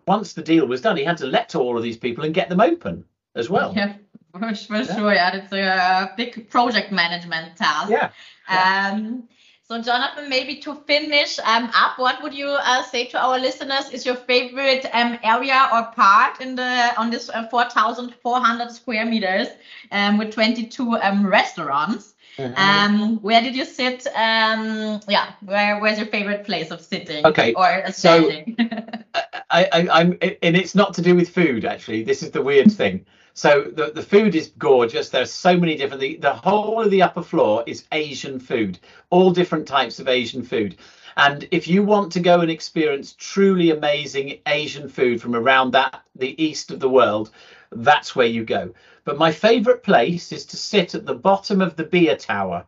Once 0.06 0.32
the 0.32 0.42
deal 0.42 0.66
was 0.66 0.80
done, 0.80 0.96
he 0.96 1.04
had 1.04 1.16
to 1.18 1.26
let 1.26 1.48
to 1.50 1.58
all 1.58 1.76
of 1.76 1.82
these 1.82 1.96
people 1.96 2.24
and 2.24 2.34
get 2.34 2.48
them 2.48 2.60
open 2.60 3.04
as 3.34 3.48
well. 3.48 3.72
Yeah, 3.74 3.94
for, 4.32 4.40
for 4.54 4.84
sure. 4.84 5.14
Yeah, 5.14 5.36
it's 5.36 5.52
a 5.52 6.12
big 6.16 6.50
project 6.50 6.92
management 6.92 7.56
task. 7.56 7.90
Yeah. 7.90 8.10
Um, 8.48 9.28
so, 9.68 9.80
Jonathan, 9.80 10.28
maybe 10.28 10.56
to 10.56 10.74
finish 10.86 11.38
um, 11.38 11.70
up, 11.74 11.98
what 11.98 12.22
would 12.22 12.34
you 12.34 12.48
uh, 12.48 12.82
say 12.82 13.06
to 13.06 13.18
our 13.22 13.38
listeners 13.38 13.88
is 13.90 14.04
your 14.04 14.16
favorite 14.16 14.84
um, 14.92 15.18
area 15.22 15.68
or 15.72 15.84
part 15.94 16.40
in 16.40 16.56
the 16.56 16.92
on 16.98 17.10
this 17.10 17.30
uh, 17.30 17.46
4,400 17.48 18.70
square 18.72 19.06
meters 19.06 19.48
um, 19.90 20.18
with 20.18 20.32
22 20.34 20.96
um, 20.96 21.26
restaurants? 21.26 22.14
Mhm. 22.38 22.58
Um, 22.58 23.16
where 23.22 23.42
did 23.42 23.54
you 23.54 23.64
sit? 23.66 24.06
Um, 24.14 25.00
yeah, 25.08 25.32
where 25.42 25.78
where's 25.80 25.98
your 25.98 26.06
favorite 26.06 26.44
place 26.44 26.70
of 26.70 26.80
sitting? 26.80 27.26
Okay, 27.26 27.52
or 27.54 27.66
uh, 27.86 27.90
so- 27.90 28.30
I, 29.50 29.68
I, 29.70 29.88
I'm, 30.00 30.12
and 30.42 30.56
it's 30.56 30.74
not 30.74 30.94
to 30.94 31.02
do 31.02 31.14
with 31.14 31.28
food 31.28 31.64
actually. 31.66 32.04
This 32.04 32.22
is 32.22 32.30
the 32.30 32.40
weird 32.42 32.72
thing. 32.72 33.04
So 33.34 33.62
the, 33.62 33.92
the 33.92 34.02
food 34.02 34.34
is 34.34 34.52
gorgeous. 34.58 35.08
There's 35.08 35.32
so 35.32 35.56
many 35.56 35.76
different. 35.76 36.00
The, 36.00 36.16
the 36.16 36.34
whole 36.34 36.82
of 36.82 36.90
the 36.90 37.02
upper 37.02 37.22
floor 37.22 37.64
is 37.66 37.84
Asian 37.92 38.38
food, 38.38 38.78
all 39.08 39.30
different 39.30 39.66
types 39.66 39.98
of 39.98 40.08
Asian 40.08 40.42
food. 40.42 40.76
And 41.16 41.48
if 41.50 41.66
you 41.66 41.82
want 41.82 42.12
to 42.12 42.20
go 42.20 42.40
and 42.40 42.50
experience 42.50 43.14
truly 43.18 43.70
amazing 43.70 44.40
Asian 44.46 44.88
food 44.88 45.20
from 45.20 45.34
around 45.34 45.70
that 45.72 46.02
the 46.14 46.42
east 46.42 46.70
of 46.70 46.80
the 46.80 46.88
world, 46.88 47.30
that's 47.70 48.14
where 48.14 48.26
you 48.26 48.44
go. 48.44 48.74
But 49.04 49.18
my 49.18 49.32
favourite 49.32 49.82
place 49.82 50.30
is 50.32 50.44
to 50.46 50.56
sit 50.56 50.94
at 50.94 51.06
the 51.06 51.14
bottom 51.14 51.60
of 51.60 51.76
the 51.76 51.84
beer 51.84 52.16
tower, 52.16 52.66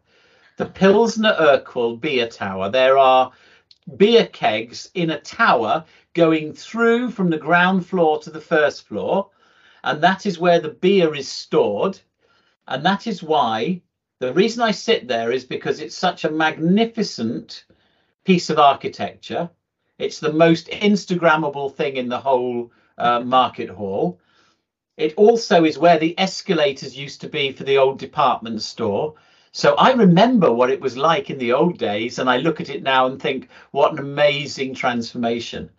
the 0.56 0.66
Pilsner 0.66 1.36
Urquell 1.38 2.00
beer 2.00 2.28
tower. 2.28 2.70
There 2.70 2.98
are 2.98 3.32
beer 3.96 4.26
kegs 4.26 4.90
in 4.94 5.10
a 5.10 5.20
tower 5.20 5.84
going 6.14 6.54
through 6.54 7.10
from 7.10 7.28
the 7.28 7.38
ground 7.38 7.86
floor 7.86 8.18
to 8.20 8.30
the 8.30 8.40
first 8.40 8.86
floor 8.86 9.28
and 9.84 10.02
that 10.02 10.24
is 10.24 10.38
where 10.38 10.58
the 10.58 10.70
beer 10.70 11.14
is 11.14 11.28
stored. 11.28 12.00
And 12.66 12.84
that 12.86 13.06
is 13.06 13.22
why 13.22 13.82
the 14.18 14.32
reason 14.32 14.62
i 14.62 14.70
sit 14.70 15.06
there 15.06 15.30
is 15.30 15.44
because 15.44 15.78
it's 15.80 15.94
such 15.94 16.24
a 16.24 16.30
magnificent 16.30 17.66
piece 18.24 18.48
of 18.48 18.58
architecture. 18.58 19.50
It's 19.98 20.20
the 20.20 20.32
most 20.32 20.68
instagrammable 20.68 21.74
thing 21.74 21.96
in 21.96 22.08
the 22.08 22.18
whole 22.18 22.72
uh, 22.96 23.20
market 23.20 23.68
hall. 23.68 24.18
It 24.96 25.12
also 25.16 25.64
is 25.64 25.78
where 25.78 25.98
the 25.98 26.18
escalators 26.18 26.96
used 26.96 27.20
to 27.20 27.28
be 27.28 27.52
for 27.52 27.64
the 27.64 27.76
old 27.76 27.98
department 27.98 28.62
store. 28.62 29.14
So 29.52 29.74
I 29.74 29.92
remember 29.92 30.50
what 30.50 30.70
it 30.70 30.80
was 30.80 30.96
like 30.96 31.28
in 31.28 31.38
the 31.38 31.52
old 31.52 31.78
days, 31.78 32.18
and 32.18 32.30
I 32.30 32.38
look 32.38 32.60
at 32.60 32.70
it 32.70 32.82
now 32.82 33.06
and 33.06 33.20
think, 33.20 33.48
what 33.72 33.92
an 33.92 33.98
amazing 33.98 34.74
transformation. 34.74 35.70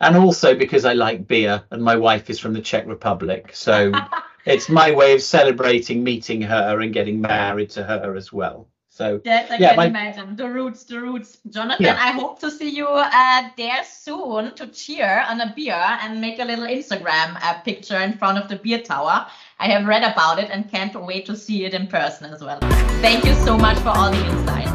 And 0.00 0.16
also 0.16 0.54
because 0.54 0.84
I 0.84 0.92
like 0.92 1.26
beer, 1.26 1.62
and 1.70 1.82
my 1.82 1.96
wife 1.96 2.28
is 2.30 2.38
from 2.38 2.52
the 2.52 2.60
Czech 2.60 2.86
Republic. 2.86 3.50
So 3.54 3.92
it's 4.44 4.68
my 4.68 4.90
way 4.92 5.14
of 5.14 5.22
celebrating 5.22 6.04
meeting 6.04 6.42
her 6.42 6.80
and 6.80 6.92
getting 6.92 7.20
married 7.20 7.70
to 7.70 7.82
her 7.84 8.14
as 8.16 8.32
well. 8.32 8.68
So 8.90 9.20
Yes, 9.24 9.50
I 9.50 9.56
Yeah, 9.56 9.68
can 9.70 9.76
my- 9.76 9.86
imagine. 9.86 10.36
The 10.36 10.48
roots, 10.48 10.84
the 10.84 10.98
roots. 11.00 11.38
Jonathan, 11.50 11.84
Yeah. 11.84 11.96
I 12.00 12.12
hope 12.12 12.40
to 12.40 12.50
see 12.50 12.70
you 12.70 12.86
uh, 12.88 13.42
there 13.56 13.84
soon 13.84 14.54
to 14.54 14.66
cheer 14.68 15.22
on 15.28 15.38
a 15.42 15.52
beer 15.54 15.74
and 16.02 16.18
make 16.20 16.38
a 16.38 16.44
little 16.44 16.64
Instagram 16.66 17.36
uh, 17.42 17.58
picture 17.60 17.98
in 18.00 18.14
front 18.14 18.38
of 18.38 18.48
the 18.48 18.56
beer 18.56 18.80
tower. 18.80 19.26
I 19.58 19.68
have 19.68 19.84
read 19.86 20.02
about 20.02 20.38
it 20.38 20.48
and 20.50 20.70
can't 20.70 20.94
wait 21.06 21.26
to 21.26 21.36
see 21.36 21.66
it 21.66 21.74
in 21.74 21.88
person 21.88 22.32
as 22.32 22.42
well. 22.42 22.58
Thank 23.02 23.24
you 23.26 23.34
so 23.34 23.58
much 23.58 23.76
for 23.80 23.90
all 23.90 24.10
the 24.10 24.24
insight. 24.26 24.68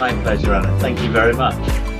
my 0.00 0.12
pleasure, 0.22 0.54
Anna. 0.54 0.78
Thank 0.80 1.02
you 1.02 1.10
very 1.10 1.34
much. 1.34 1.97